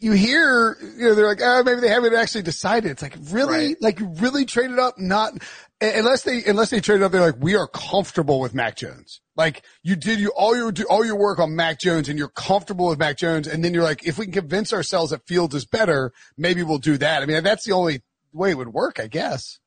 you 0.00 0.12
hear, 0.12 0.76
you 0.96 1.08
know, 1.08 1.14
they're 1.14 1.26
like, 1.26 1.40
oh, 1.42 1.62
maybe 1.64 1.80
they 1.80 1.88
haven't 1.88 2.14
actually 2.14 2.42
decided. 2.42 2.92
It's 2.92 3.02
like, 3.02 3.16
really? 3.30 3.68
Right. 3.68 3.76
Like, 3.80 4.00
you 4.00 4.06
really 4.06 4.44
traded 4.44 4.78
up? 4.78 4.98
Not, 4.98 5.32
unless 5.80 6.22
they, 6.22 6.44
unless 6.44 6.70
they 6.70 6.80
traded 6.80 7.02
up, 7.02 7.12
they're 7.12 7.20
like, 7.20 7.40
we 7.40 7.56
are 7.56 7.66
comfortable 7.66 8.38
with 8.38 8.54
Mac 8.54 8.76
Jones. 8.76 9.20
Like, 9.36 9.62
you 9.82 9.96
did 9.96 10.20
you, 10.20 10.32
all 10.36 10.56
your, 10.56 10.70
do 10.70 10.84
all 10.84 11.04
your 11.04 11.18
work 11.18 11.38
on 11.38 11.56
Mac 11.56 11.80
Jones 11.80 12.08
and 12.08 12.18
you're 12.18 12.28
comfortable 12.28 12.88
with 12.88 12.98
Mac 12.98 13.16
Jones. 13.16 13.48
And 13.48 13.64
then 13.64 13.74
you're 13.74 13.82
like, 13.82 14.06
if 14.06 14.18
we 14.18 14.26
can 14.26 14.32
convince 14.34 14.72
ourselves 14.72 15.10
that 15.10 15.26
Fields 15.26 15.54
is 15.54 15.64
better, 15.64 16.12
maybe 16.36 16.62
we'll 16.62 16.78
do 16.78 16.96
that. 16.98 17.22
I 17.22 17.26
mean, 17.26 17.42
that's 17.42 17.64
the 17.64 17.72
only 17.72 18.02
way 18.32 18.50
it 18.50 18.56
would 18.56 18.72
work, 18.72 19.00
I 19.00 19.08
guess. 19.08 19.58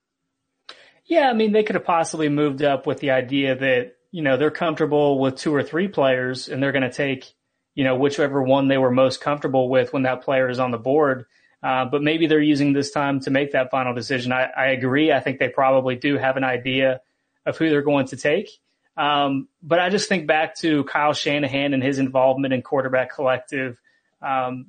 Yeah. 1.06 1.30
I 1.30 1.34
mean, 1.34 1.52
they 1.52 1.64
could 1.64 1.76
have 1.76 1.86
possibly 1.86 2.30
moved 2.30 2.64
up 2.64 2.88
with 2.88 3.00
the 3.00 3.12
idea 3.12 3.56
that, 3.56 3.96
you 4.12 4.22
know, 4.22 4.38
they're 4.38 4.52
comfortable 4.52 5.20
with 5.20 5.36
two 5.36 5.54
or 5.54 5.64
three 5.64 5.90
players 5.90 6.48
and 6.48 6.64
they're 6.64 6.72
going 6.72 6.84
to 6.84 6.92
take, 6.92 7.34
you 7.76 7.84
know, 7.84 7.96
whichever 7.96 8.42
one 8.42 8.68
they 8.68 8.78
were 8.78 8.92
most 8.92 9.22
comfortable 9.22 9.70
with 9.70 9.94
when 9.94 10.04
that 10.04 10.22
player 10.22 10.50
is 10.50 10.60
on 10.60 10.72
the 10.72 10.78
board. 10.78 11.26
Uh, 11.64 11.86
but 11.86 12.02
maybe 12.02 12.26
they're 12.26 12.42
using 12.42 12.74
this 12.74 12.92
time 12.92 13.20
to 13.20 13.30
make 13.30 13.52
that 13.52 13.70
final 13.70 13.94
decision. 13.94 14.32
I, 14.32 14.46
I, 14.46 14.68
agree. 14.68 15.12
I 15.12 15.20
think 15.20 15.38
they 15.38 15.48
probably 15.48 15.96
do 15.96 16.18
have 16.18 16.36
an 16.36 16.44
idea 16.44 17.02
of 17.46 17.58
who 17.58 17.70
they're 17.70 17.84
going 17.84 18.08
to 18.08 18.18
take. 18.18 18.50
Um, 18.98 19.48
but 19.62 19.80
I 19.80 19.90
just 19.90 20.10
think 20.10 20.26
back 20.26 20.56
to 20.58 20.84
Kyle 20.86 21.14
Shanahan 21.14 21.74
and 21.74 21.84
his 21.84 22.00
involvement 22.00 22.54
in 22.54 22.64
quarterback 22.64 23.14
collective. 23.14 23.80
Um, 24.22 24.68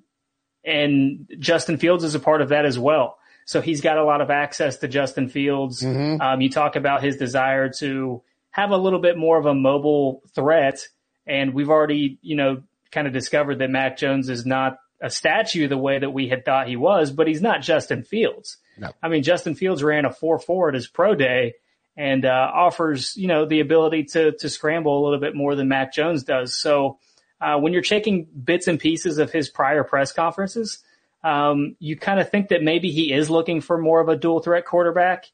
and 0.64 1.30
Justin 1.38 1.78
Fields 1.78 2.04
is 2.04 2.14
a 2.14 2.20
part 2.20 2.42
of 2.42 2.50
that 2.50 2.66
as 2.66 2.78
well. 2.78 3.18
So 3.46 3.60
he's 3.60 3.80
got 3.80 3.98
a 3.98 4.04
lot 4.04 4.20
of 4.20 4.30
access 4.30 4.76
to 4.78 4.88
Justin 4.88 5.28
Fields. 5.28 5.82
Mm-hmm. 5.82 6.20
Um, 6.20 6.40
you 6.40 6.50
talk 6.50 6.76
about 6.76 7.02
his 7.02 7.16
desire 7.16 7.70
to 7.78 8.22
have 8.50 8.70
a 8.70 8.76
little 8.76 9.00
bit 9.00 9.16
more 9.16 9.38
of 9.38 9.46
a 9.46 9.54
mobile 9.54 10.22
threat. 10.34 10.86
And 11.26 11.54
we've 11.54 11.70
already, 11.70 12.18
you 12.22 12.36
know, 12.36 12.62
kind 12.92 13.06
of 13.06 13.12
discovered 13.12 13.58
that 13.58 13.70
Mac 13.70 13.96
Jones 13.96 14.28
is 14.28 14.46
not 14.46 14.78
a 15.00 15.10
statue 15.10 15.66
the 15.66 15.76
way 15.76 15.98
that 15.98 16.10
we 16.10 16.28
had 16.28 16.44
thought 16.44 16.68
he 16.68 16.76
was, 16.76 17.10
but 17.10 17.26
he's 17.26 17.42
not 17.42 17.60
Justin 17.60 18.04
Fields. 18.04 18.58
No. 18.78 18.90
I 19.02 19.08
mean, 19.08 19.24
Justin 19.24 19.54
Fields 19.54 19.82
ran 19.82 20.04
a 20.04 20.10
4-4 20.10 20.68
at 20.68 20.74
his 20.74 20.86
pro 20.86 21.14
day 21.14 21.54
and, 21.96 22.24
uh, 22.24 22.50
offers, 22.54 23.16
you 23.16 23.26
know, 23.26 23.44
the 23.44 23.60
ability 23.60 24.04
to, 24.04 24.32
to 24.32 24.48
scramble 24.48 24.98
a 24.98 25.02
little 25.04 25.18
bit 25.18 25.34
more 25.34 25.56
than 25.56 25.68
Mac 25.68 25.92
Jones 25.92 26.22
does. 26.22 26.56
So, 26.56 26.98
uh, 27.40 27.58
when 27.58 27.72
you're 27.72 27.82
taking 27.82 28.24
bits 28.24 28.68
and 28.68 28.78
pieces 28.78 29.18
of 29.18 29.32
his 29.32 29.50
prior 29.50 29.82
press 29.82 30.12
conferences, 30.12 30.78
um, 31.24 31.74
you 31.80 31.96
kind 31.96 32.20
of 32.20 32.30
think 32.30 32.48
that 32.48 32.62
maybe 32.62 32.90
he 32.90 33.12
is 33.12 33.28
looking 33.28 33.60
for 33.60 33.78
more 33.78 34.00
of 34.00 34.08
a 34.08 34.16
dual 34.16 34.40
threat 34.40 34.64
quarterback, 34.64 35.26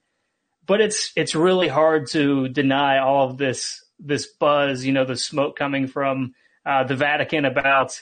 but 0.67 0.81
it's, 0.81 1.13
it's 1.15 1.35
really 1.35 1.69
hard 1.69 2.07
to 2.09 2.49
deny 2.49 2.99
all 2.99 3.29
of 3.29 3.37
this, 3.37 3.85
this 4.01 4.27
buzz, 4.27 4.87
you 4.87 4.93
know, 4.93 5.05
the 5.05 5.17
smoke 5.17 5.57
coming 5.57 5.87
from, 5.87 6.35
uh, 6.69 6.85
the 6.85 6.95
Vatican 6.97 7.45
about 7.47 8.01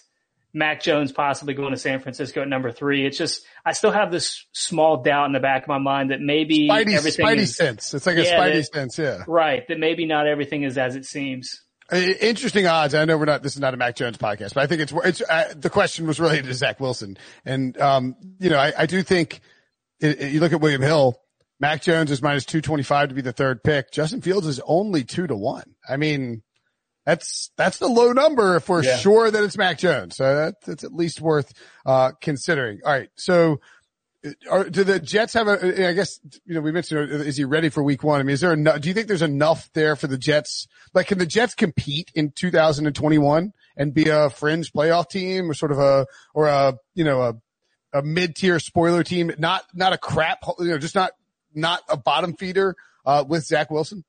Mac 0.53 0.83
Jones 0.83 1.13
possibly 1.13 1.55
going 1.55 1.71
to 1.73 1.77
San 1.79 2.01
Francisco 2.01 2.43
at 2.43 2.49
number 2.49 2.73
three. 2.73 3.07
It's 3.07 3.17
just 3.19 3.45
I 3.65 3.73
still 3.73 3.91
have 3.91 4.11
this 4.11 4.45
small 4.53 5.03
doubt 5.03 5.27
in 5.27 5.33
the 5.33 5.41
back 5.41 5.63
of 5.63 5.69
my 5.69 5.79
mind 5.79 6.11
that 6.11 6.21
maybe 6.21 6.69
Spidey, 6.69 6.95
everything 6.95 7.27
Spidey 7.27 7.37
is, 7.39 7.57
sense. 7.57 7.95
It's 7.95 8.07
like 8.07 8.17
a 8.17 8.25
Yeah, 8.25 8.39
Spidey 8.41 8.53
that- 8.55 8.73
sense. 8.75 8.99
Yeah. 8.99 9.23
right. 9.29 9.67
That 9.69 9.79
maybe 9.79 10.07
not 10.07 10.27
everything 10.27 10.63
is 10.65 10.77
as 10.79 10.97
it 10.97 11.05
seems. 11.05 11.63
Interesting 11.93 12.67
odds. 12.67 12.95
I 12.95 13.05
know 13.05 13.17
we're 13.17 13.27
not. 13.27 13.45
This 13.45 13.55
is 13.55 13.61
not 13.61 13.73
a 13.73 13.77
Mac 13.77 13.95
Jones 13.95 14.19
podcast, 14.19 14.55
but 14.55 14.65
I 14.65 14.67
think 14.67 14.81
it's. 14.81 14.93
It's. 15.05 15.23
Uh, 15.23 15.55
the 15.55 15.71
question 15.71 16.09
was 16.09 16.19
related 16.19 16.47
to 16.47 16.55
Zach 16.55 16.81
Wilson, 16.81 17.17
and 17.45 17.81
um, 17.81 18.17
you 18.41 18.51
know, 18.51 18.59
I, 18.59 18.73
I 18.77 18.87
do 18.87 19.05
think 19.05 19.41
it, 20.01 20.21
it- 20.21 20.33
you 20.33 20.41
look 20.41 20.53
at 20.53 20.61
William 20.61 20.83
Hill. 20.83 21.17
Mac 21.61 21.83
Jones 21.83 22.11
is 22.11 22.21
minus 22.21 22.45
two 22.45 22.61
twenty 22.61 22.83
five 22.83 23.11
to 23.11 23.15
be 23.15 23.21
the 23.21 23.33
third 23.33 23.63
pick. 23.63 23.93
Justin 23.93 24.21
Fields 24.21 24.49
is 24.49 24.61
only 24.67 25.05
two 25.05 25.29
to 25.29 25.37
one. 25.37 25.77
I 25.89 25.97
mean, 25.97 26.43
that's 27.07 27.51
that's 27.57 27.79
the 27.79 27.88
low 27.88 28.12
number 28.12 28.57
if 28.57 28.69
we're 28.69 28.83
Yeah. 28.83 28.97
sure 28.99 29.31
that 29.31 29.42
it's 29.42 29.57
Mac 29.57 29.79
Jones. 29.79 30.16
So 30.16 30.35
that, 30.35 30.61
that's 30.62 30.85
at 30.85 30.92
least 30.92 31.21
worth 31.23 31.53
uh, 31.87 32.12
considering. 32.21 32.81
All 32.85 32.92
right, 32.92 33.09
so. 33.14 33.61
uh, 34.27 34.31
Are, 34.51 34.64
do 34.69 34.83
the 34.83 34.99
Jets 34.99 35.35
have 35.35 35.47
a? 35.47 35.88
I 35.88 35.92
guess 35.92 36.19
you 36.45 36.55
know 36.55 36.61
we 36.61 36.73
mentioned. 36.73 37.12
uh, 37.12 37.14
Is 37.25 37.37
he 37.37 37.45
ready 37.45 37.69
for 37.69 37.83
Week 37.83 38.03
One? 38.03 38.19
I 38.21 38.25
mean, 38.25 38.35
is 38.35 38.40
there 38.40 38.53
enough? 38.53 38.81
Do 38.81 38.88
you 38.88 38.95
think 38.95 39.07
there's 39.07 39.23
enough 39.23 39.71
there 39.73 39.95
for 39.95 40.09
the 40.09 40.19
Jets? 40.19 40.66
Like, 40.95 41.07
can 41.07 41.19
the 41.19 41.27
Jets 41.27 41.55
compete 41.55 42.11
in 42.14 42.33
2021 42.33 43.53
and 43.77 43.95
be 43.95 44.09
a 44.09 44.29
fringe 44.31 44.73
playoff 44.73 45.09
team, 45.09 45.49
or 45.51 45.55
sort 45.55 45.71
of 45.71 45.79
a, 45.79 46.07
or 46.35 46.47
a, 46.47 46.77
you 46.95 47.05
know, 47.05 47.21
a, 47.23 47.35
a 47.99 48.03
mid-tier 48.03 48.59
spoiler 48.59 49.05
team? 49.05 49.31
Not 49.38 49.64
not 49.75 49.92
a 49.92 49.99
crap, 49.99 50.38
you 50.59 50.66
know, 50.71 50.79
just 50.79 50.95
not 50.97 51.12
not 51.55 51.83
a 51.88 51.97
bottom 51.97 52.35
feeder 52.35 52.75
uh, 53.05 53.25
with 53.29 53.45
Zach 53.45 53.71
Wilson. 53.71 54.05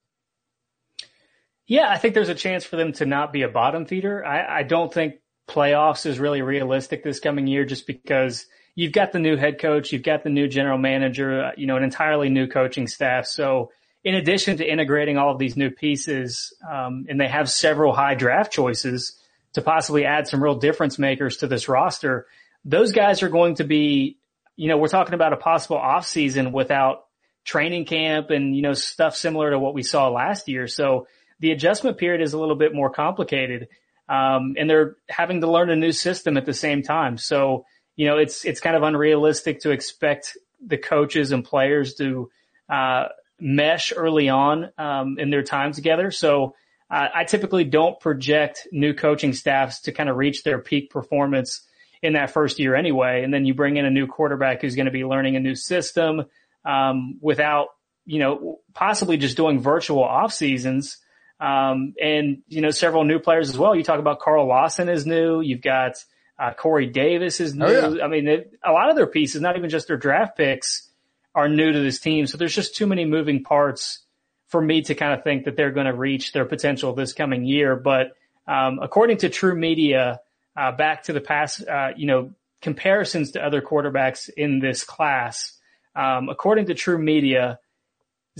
Yeah, 1.67 1.89
I 1.89 1.97
think 1.97 2.13
there's 2.13 2.30
a 2.30 2.36
chance 2.36 2.63
for 2.63 2.77
them 2.77 2.93
to 2.93 3.06
not 3.06 3.34
be 3.34 3.41
a 3.41 3.49
bottom 3.49 3.86
feeder. 3.86 4.25
I, 4.25 4.60
I 4.60 4.63
don't 4.63 4.91
think 4.91 5.15
playoffs 5.49 6.06
is 6.06 6.19
really 6.19 6.41
realistic 6.41 7.03
this 7.03 7.19
coming 7.19 7.45
year 7.45 7.65
just 7.65 7.86
because 7.86 8.45
you've 8.73 8.93
got 8.93 9.12
the 9.12 9.19
new 9.19 9.36
head 9.36 9.60
coach, 9.60 9.91
you've 9.91 10.03
got 10.03 10.23
the 10.23 10.30
new 10.30 10.47
general 10.47 10.77
manager, 10.77 11.45
uh, 11.45 11.51
you 11.58 11.67
know, 11.67 11.75
an 11.75 11.84
entirely 11.84 12.30
new 12.30 12.47
coaching 12.47 12.88
staff. 12.88 13.25
So 13.25 13.71
in 14.03 14.15
addition 14.15 14.58
to 14.58 14.65
integrating 14.65 15.17
all 15.17 15.32
of 15.32 15.39
these 15.39 15.58
new 15.58 15.69
pieces, 15.69 16.53
um, 16.69 17.06
and 17.10 17.19
they 17.19 17.27
have 17.27 17.49
several 17.49 17.93
high 17.93 18.15
draft 18.15 18.53
choices 18.53 19.19
to 19.53 19.62
possibly 19.62 20.06
add 20.06 20.27
some 20.27 20.41
real 20.41 20.56
difference 20.56 20.97
makers 20.97 21.38
to 21.38 21.47
this 21.47 21.67
roster, 21.67 22.27
those 22.63 22.93
guys 22.93 23.23
are 23.23 23.30
going 23.30 23.56
to 23.56 23.65
be, 23.65 24.17
you 24.56 24.69
know, 24.69 24.77
we're 24.77 24.88
talking 24.88 25.15
about 25.15 25.34
a 25.34 25.38
possible 25.38 25.77
off 25.77 26.06
season 26.06 26.53
without 26.53 27.06
training 27.43 27.86
camp 27.86 28.30
and, 28.30 28.56
you 28.56 28.62
know, 28.62 28.73
stuff 28.73 29.15
similar 29.15 29.51
to 29.51 29.60
what 29.60 29.73
we 29.73 29.84
saw 29.84 30.10
last 30.10 30.47
year. 30.47 30.67
So 30.67 31.08
the 31.39 31.52
adjustment 31.52 31.97
period 31.97 32.21
is 32.21 32.34
a 32.34 32.39
little 32.39 32.56
bit 32.56 32.73
more 32.73 32.89
complicated. 32.89 33.67
Um, 34.10 34.56
and 34.58 34.69
they're 34.69 34.95
having 35.10 35.41
to 35.41 35.52
learn 35.52 35.69
a 35.69 35.76
new 35.76 35.91
system 35.91 36.38
at 36.38 36.45
the 36.45 36.54
same 36.54 36.82
time. 36.82 37.17
So, 37.17 37.65
you 37.95 38.08
know, 38.08 38.17
it's, 38.17 38.45
it's 38.45 38.62
kind 38.62 38.76
of 38.76 38.84
unrealistic 38.84 39.60
to 39.62 39.71
expect 39.71 40.38
the 40.65 40.78
coaches 40.78 41.32
and 41.32 41.43
players 41.43 41.95
to, 41.95 42.30
uh, 42.69 43.08
mesh 43.39 43.91
early 43.95 44.30
on, 44.30 44.71
um, 44.78 45.19
in 45.19 45.30
their 45.30 45.43
time 45.43 45.73
together. 45.73 46.10
So, 46.12 46.56
uh, 46.89 47.10
I 47.13 47.26
typically 47.26 47.65
don't 47.65 48.00
project 48.00 48.67
new 48.71 48.93
coaching 48.93 49.34
staffs 49.34 49.82
to 49.82 49.91
kind 49.91 50.10
of 50.10 50.15
reach 50.15 50.43
their 50.43 50.60
peak 50.60 50.89
performance 50.89 51.67
in 52.02 52.13
that 52.13 52.32
first 52.32 52.60
year 52.60 52.76
anyway. 52.76 53.23
And 53.23 53.34
then 53.34 53.45
you 53.45 53.54
bring 53.54 53.76
in 53.76 53.86
a 53.86 53.91
new 53.91 54.08
quarterback 54.08 54.62
who's 54.62 54.76
going 54.76 54.86
to 54.86 54.91
be 54.91 55.04
learning 55.04 55.36
a 55.36 55.41
new 55.41 55.56
system, 55.56 56.23
um, 56.63 57.17
without, 57.21 57.67
you 58.06 58.19
know, 58.19 58.60
possibly 58.73 59.17
just 59.17 59.36
doing 59.36 59.60
virtual 59.60 60.04
off 60.04 60.32
seasons. 60.32 60.97
Um, 61.39 61.93
and, 62.02 62.39
you 62.47 62.62
know, 62.62 62.71
several 62.71 63.04
new 63.04 63.19
players 63.19 63.50
as 63.50 63.58
well. 63.58 63.76
You 63.76 63.84
talk 63.84 64.00
about 64.00 64.19
Carl 64.19 64.47
Lawson 64.47 64.89
is 64.89 65.06
new. 65.06 65.41
You've 65.41 65.62
got, 65.62 66.04
uh, 66.39 66.54
Corey 66.54 66.88
Davis 66.88 67.39
is 67.39 67.54
new. 67.54 67.65
Oh, 67.65 68.00
I 68.02 68.08
mean, 68.08 68.28
it, 68.28 68.54
a 68.65 68.71
lot 68.71 68.89
of 68.89 68.95
their 68.95 69.06
pieces, 69.06 69.39
not 69.39 69.56
even 69.56 69.69
just 69.69 69.88
their 69.88 69.97
draft 69.97 70.36
picks 70.36 70.89
are 71.36 71.47
new 71.47 71.71
to 71.71 71.80
this 71.80 72.00
team. 72.00 72.26
So 72.26 72.38
there's 72.38 72.56
just 72.56 72.76
too 72.76 72.88
many 72.88 73.06
moving 73.06 73.43
parts 73.43 74.00
for 74.47 74.60
me 74.60 74.82
to 74.84 74.95
kind 74.95 75.13
of 75.13 75.23
think 75.23 75.45
that 75.45 75.56
they're 75.56 75.71
going 75.71 75.86
to 75.86 75.93
reach 75.93 76.32
their 76.32 76.45
potential 76.45 76.93
this 76.93 77.13
coming 77.13 77.45
year. 77.45 77.76
But, 77.76 78.13
um, 78.47 78.80
according 78.82 79.17
to 79.17 79.30
TruMedia, 79.30 80.17
uh, 80.56 80.71
back 80.71 81.04
to 81.04 81.13
the 81.13 81.21
past, 81.21 81.67
uh, 81.67 81.89
you 81.95 82.08
know, 82.08 82.32
comparisons 82.62 83.34
to 83.34 83.45
other 83.45 83.62
quarterbacks 83.62 84.30
in 84.30 84.60
this 84.60 84.84
class, 84.84 85.54
um, 85.95 86.30
according 86.30 86.65
to 86.65 86.73
TruMedia, 86.73 87.58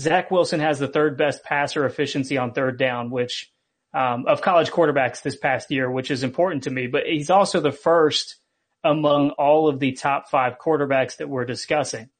Zach 0.00 0.30
Wilson 0.30 0.60
has 0.60 0.78
the 0.78 0.88
third 0.88 1.16
best 1.16 1.42
passer 1.42 1.84
efficiency 1.84 2.38
on 2.38 2.52
third 2.52 2.78
down, 2.78 3.10
which 3.10 3.50
um, 3.92 4.26
of 4.26 4.42
college 4.42 4.70
quarterbacks 4.70 5.22
this 5.22 5.36
past 5.36 5.70
year, 5.70 5.90
which 5.90 6.10
is 6.10 6.22
important 6.22 6.64
to 6.64 6.70
me. 6.70 6.86
But 6.86 7.06
he's 7.06 7.30
also 7.30 7.60
the 7.60 7.72
first 7.72 8.36
among 8.84 9.30
all 9.30 9.68
of 9.68 9.80
the 9.80 9.92
top 9.92 10.28
five 10.30 10.58
quarterbacks 10.58 11.16
that 11.16 11.28
we're 11.28 11.44
discussing. 11.44 12.10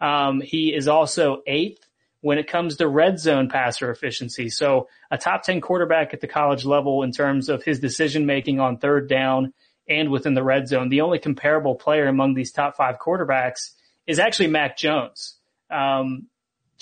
Um, 0.00 0.40
he 0.40 0.74
is 0.74 0.88
also 0.88 1.42
eighth 1.46 1.86
when 2.20 2.38
it 2.38 2.48
comes 2.48 2.76
to 2.76 2.88
red 2.88 3.18
zone 3.18 3.48
passer 3.48 3.90
efficiency. 3.90 4.48
So 4.48 4.88
a 5.10 5.18
top 5.18 5.42
10 5.42 5.60
quarterback 5.60 6.12
at 6.12 6.20
the 6.20 6.28
college 6.28 6.64
level 6.64 7.02
in 7.02 7.12
terms 7.12 7.48
of 7.48 7.62
his 7.62 7.80
decision 7.80 8.26
making 8.26 8.60
on 8.60 8.78
third 8.78 9.08
down 9.08 9.52
and 9.88 10.10
within 10.10 10.34
the 10.34 10.42
red 10.42 10.68
zone. 10.68 10.88
The 10.88 11.00
only 11.00 11.18
comparable 11.18 11.74
player 11.74 12.06
among 12.06 12.34
these 12.34 12.52
top 12.52 12.76
five 12.76 12.96
quarterbacks 12.98 13.70
is 14.06 14.18
actually 14.18 14.48
Mac 14.48 14.76
Jones. 14.76 15.36
Um, 15.70 16.28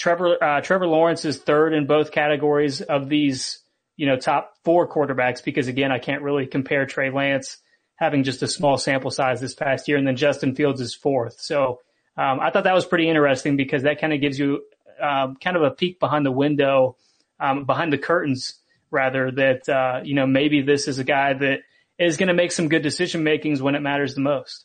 Trevor, 0.00 0.42
uh, 0.42 0.62
Trevor 0.62 0.86
Lawrence 0.86 1.26
is 1.26 1.38
third 1.38 1.74
in 1.74 1.86
both 1.86 2.10
categories 2.10 2.80
of 2.80 3.10
these, 3.10 3.58
you 3.96 4.06
know, 4.06 4.16
top 4.16 4.54
four 4.64 4.88
quarterbacks 4.88 5.44
because 5.44 5.68
again, 5.68 5.92
I 5.92 5.98
can't 5.98 6.22
really 6.22 6.46
compare 6.46 6.86
Trey 6.86 7.10
Lance 7.10 7.58
having 7.96 8.24
just 8.24 8.42
a 8.42 8.48
small 8.48 8.78
sample 8.78 9.10
size 9.10 9.42
this 9.42 9.52
past 9.52 9.88
year. 9.88 9.98
And 9.98 10.06
then 10.06 10.16
Justin 10.16 10.54
Fields 10.54 10.80
is 10.80 10.94
fourth. 10.94 11.38
So, 11.38 11.80
um, 12.16 12.40
I 12.40 12.50
thought 12.50 12.64
that 12.64 12.74
was 12.74 12.86
pretty 12.86 13.10
interesting 13.10 13.58
because 13.58 13.82
that 13.82 14.00
kind 14.00 14.14
of 14.14 14.22
gives 14.22 14.38
you 14.38 14.62
um, 15.02 15.36
kind 15.36 15.56
of 15.58 15.62
a 15.62 15.70
peek 15.70 16.00
behind 16.00 16.24
the 16.24 16.32
window, 16.32 16.96
um, 17.38 17.66
behind 17.66 17.92
the 17.92 17.98
curtains 17.98 18.54
rather 18.90 19.30
that, 19.30 19.68
uh, 19.68 20.00
you 20.02 20.14
know, 20.14 20.26
maybe 20.26 20.62
this 20.62 20.88
is 20.88 20.98
a 20.98 21.04
guy 21.04 21.34
that 21.34 21.58
is 21.98 22.16
going 22.16 22.28
to 22.28 22.34
make 22.34 22.52
some 22.52 22.70
good 22.70 22.82
decision 22.82 23.22
makings 23.22 23.60
when 23.60 23.74
it 23.74 23.80
matters 23.80 24.14
the 24.14 24.22
most. 24.22 24.64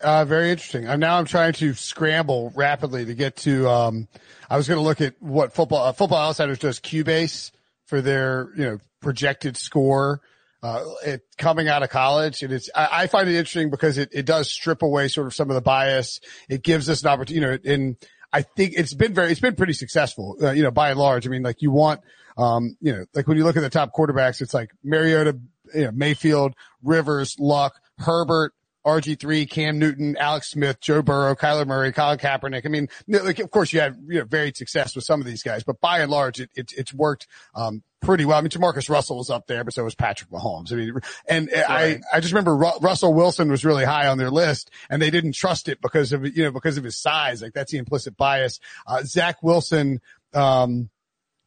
Uh, 0.00 0.24
very 0.24 0.50
interesting. 0.50 0.88
I'm 0.88 1.00
now 1.00 1.18
I'm 1.18 1.24
trying 1.24 1.52
to 1.54 1.74
scramble 1.74 2.52
rapidly 2.54 3.04
to 3.06 3.14
get 3.14 3.36
to, 3.38 3.68
um, 3.68 4.08
I 4.48 4.56
was 4.56 4.68
going 4.68 4.78
to 4.78 4.84
look 4.84 5.00
at 5.00 5.20
what 5.20 5.52
football, 5.52 5.84
uh, 5.84 5.92
football 5.92 6.28
outsiders 6.28 6.60
does 6.60 6.78
QBASE 6.78 7.50
for 7.86 8.00
their, 8.00 8.50
you 8.56 8.64
know, 8.64 8.78
projected 9.00 9.56
score 9.56 10.20
uh, 10.62 10.82
it 11.04 11.22
coming 11.36 11.68
out 11.68 11.82
of 11.82 11.90
college. 11.90 12.42
And 12.42 12.52
it's, 12.52 12.70
I, 12.74 12.88
I, 13.02 13.06
find 13.06 13.28
it 13.28 13.34
interesting 13.34 13.68
because 13.68 13.98
it, 13.98 14.08
it 14.12 14.24
does 14.24 14.50
strip 14.50 14.80
away 14.80 15.08
sort 15.08 15.26
of 15.26 15.34
some 15.34 15.50
of 15.50 15.54
the 15.56 15.60
bias. 15.60 16.20
It 16.48 16.62
gives 16.62 16.88
us 16.88 17.02
an 17.02 17.08
opportunity, 17.08 17.34
you 17.34 17.74
know, 17.74 17.74
and 17.74 17.96
I 18.32 18.42
think 18.42 18.72
it's 18.74 18.94
been 18.94 19.12
very, 19.12 19.30
it's 19.30 19.40
been 19.40 19.56
pretty 19.56 19.74
successful, 19.74 20.38
uh, 20.42 20.52
you 20.52 20.62
know, 20.62 20.70
by 20.70 20.90
and 20.90 20.98
large. 20.98 21.26
I 21.26 21.30
mean, 21.30 21.42
like 21.42 21.60
you 21.60 21.70
want, 21.70 22.00
um, 22.38 22.78
you 22.80 22.92
know, 22.92 23.04
like 23.14 23.28
when 23.28 23.36
you 23.36 23.44
look 23.44 23.58
at 23.58 23.60
the 23.60 23.68
top 23.68 23.92
quarterbacks, 23.92 24.40
it's 24.40 24.54
like 24.54 24.70
Mariota, 24.82 25.38
you 25.74 25.84
know, 25.84 25.92
Mayfield, 25.92 26.54
Rivers, 26.82 27.36
Luck, 27.38 27.74
Herbert, 27.98 28.54
RG3, 28.84 29.48
Cam 29.48 29.78
Newton, 29.78 30.16
Alex 30.16 30.50
Smith, 30.50 30.80
Joe 30.80 31.02
Burrow, 31.02 31.34
Kyler 31.34 31.66
Murray, 31.66 31.92
Colin 31.92 32.18
Kaepernick. 32.18 32.66
I 32.66 32.68
mean, 32.68 32.88
like, 33.08 33.38
of 33.38 33.50
course 33.50 33.72
you 33.72 33.80
had, 33.80 33.96
you 34.06 34.20
know, 34.20 34.24
varied 34.24 34.56
success 34.56 34.94
with 34.94 35.04
some 35.04 35.20
of 35.20 35.26
these 35.26 35.42
guys, 35.42 35.64
but 35.64 35.80
by 35.80 36.00
and 36.00 36.10
large, 36.10 36.40
it, 36.40 36.50
it 36.54 36.72
it's 36.76 36.92
worked, 36.92 37.26
um, 37.54 37.82
pretty 38.02 38.24
well. 38.24 38.38
I 38.38 38.42
mean, 38.42 38.50
Jamarcus 38.50 38.90
Russell 38.90 39.16
was 39.16 39.30
up 39.30 39.46
there, 39.46 39.64
but 39.64 39.72
so 39.72 39.84
was 39.84 39.94
Patrick 39.94 40.30
Mahomes. 40.30 40.72
I 40.72 40.76
mean, 40.76 40.92
and 41.26 41.48
right. 41.50 42.00
I, 42.12 42.16
I 42.16 42.20
just 42.20 42.32
remember 42.32 42.56
Ru- 42.56 42.78
Russell 42.80 43.14
Wilson 43.14 43.50
was 43.50 43.64
really 43.64 43.84
high 43.84 44.08
on 44.08 44.18
their 44.18 44.30
list 44.30 44.70
and 44.90 45.00
they 45.00 45.10
didn't 45.10 45.34
trust 45.34 45.68
it 45.68 45.80
because 45.80 46.12
of, 46.12 46.24
you 46.24 46.44
know, 46.44 46.50
because 46.50 46.76
of 46.76 46.84
his 46.84 47.00
size. 47.00 47.40
Like 47.40 47.54
that's 47.54 47.72
the 47.72 47.78
implicit 47.78 48.16
bias. 48.16 48.60
Uh, 48.86 49.02
Zach 49.04 49.42
Wilson, 49.42 50.00
um, 50.34 50.90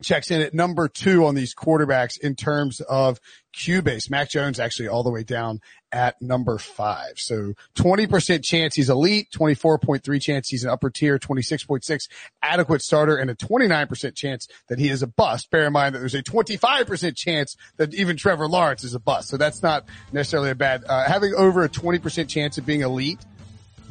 checks 0.02 0.32
in 0.32 0.42
at 0.42 0.54
number 0.54 0.88
two 0.88 1.26
on 1.26 1.36
these 1.36 1.56
quarterbacks 1.56 2.20
in 2.20 2.36
terms 2.36 2.82
of 2.82 3.20
QBASE. 3.56 4.10
Mac 4.10 4.30
Jones 4.30 4.60
actually 4.60 4.88
all 4.88 5.04
the 5.04 5.10
way 5.10 5.24
down 5.24 5.60
at 5.92 6.22
number 6.22 6.58
five. 6.58 7.14
So 7.18 7.54
20% 7.76 8.44
chance 8.44 8.76
he's 8.76 8.90
elite, 8.90 9.30
24.3 9.34 10.22
chance 10.22 10.50
he's 10.50 10.64
an 10.64 10.70
upper 10.70 10.90
tier, 10.90 11.18
26.6 11.18 12.08
adequate 12.42 12.82
starter, 12.82 13.16
and 13.16 13.30
a 13.30 13.36
29% 13.36 14.16
chance 14.16 14.48
that 14.68 14.80
he 14.80 14.90
is 14.90 15.02
a 15.02 15.08
bust. 15.08 15.50
Bear 15.50 15.68
in 15.68 15.74
mind 15.74 15.96
that 15.96 16.00
there's 16.00 16.16
a 16.16 16.24
25% 16.24 17.16
chance 17.16 17.56
that 17.78 17.94
even 17.94 18.18
Trevor 18.18 18.48
Lawrence 18.48 18.84
is 18.84 18.94
a 18.94 19.00
bust. 19.00 19.30
So 19.30 19.38
that's 19.38 19.64
not 19.64 19.86
necessarily 20.12 20.50
a 20.50 20.56
bad, 20.56 20.84
uh, 20.88 21.06
having 21.06 21.34
over 21.34 21.64
a 21.64 21.70
20% 21.70 22.28
chance 22.30 22.58
of 22.58 22.66
being 22.66 22.82
elite 22.82 23.20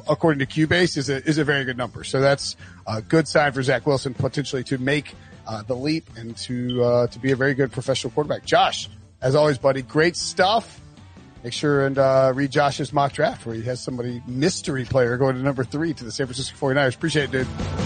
according 0.09 0.47
to 0.47 0.47
QBASE 0.47 0.97
is 0.97 1.11
a, 1.11 1.17
is 1.25 1.39
a 1.39 1.45
very 1.45 1.65
good 1.65 1.77
number. 1.77 2.05
So 2.05 2.21
that's 2.21 2.57
a 2.87 3.03
good 3.03 3.27
sign 3.27 3.53
for 3.53 3.63
Zach 3.63 3.87
Wilson 3.87 4.15
potentially 4.15 4.65
to 4.65 4.79
make 4.79 5.15
uh, 5.47 5.63
the 5.63 5.75
leap 5.75 6.09
and 6.17 6.37
to 6.37 6.83
uh, 6.83 7.07
to 7.09 7.19
be 7.19 7.33
a 7.33 7.37
very 7.37 7.55
good 7.55 7.73
professional 7.73 8.13
quarterback. 8.13 8.45
Josh, 8.45 8.89
as 9.21 9.35
always, 9.35 9.59
buddy, 9.59 9.83
great 9.83 10.17
stuff. 10.17 10.81
Make 11.45 11.53
sure 11.53 11.87
and 11.87 11.99
uh, 11.99 12.33
read 12.35 12.51
Josh's 12.51 12.93
mock 12.93 13.13
draft 13.13 13.47
where 13.47 13.55
he 13.55 13.63
has 13.63 13.81
somebody 13.81 14.23
mystery 14.27 14.85
player 14.85 15.17
going 15.17 15.37
to 15.37 15.43
number 15.43 15.65
three 15.65 15.95
to 15.95 16.05
the 16.05 16.11
San 16.11 16.27
Francisco 16.27 16.57
49ers. 16.57 16.97
Appreciate 16.97 17.25
it, 17.25 17.31
dude. 17.33 17.86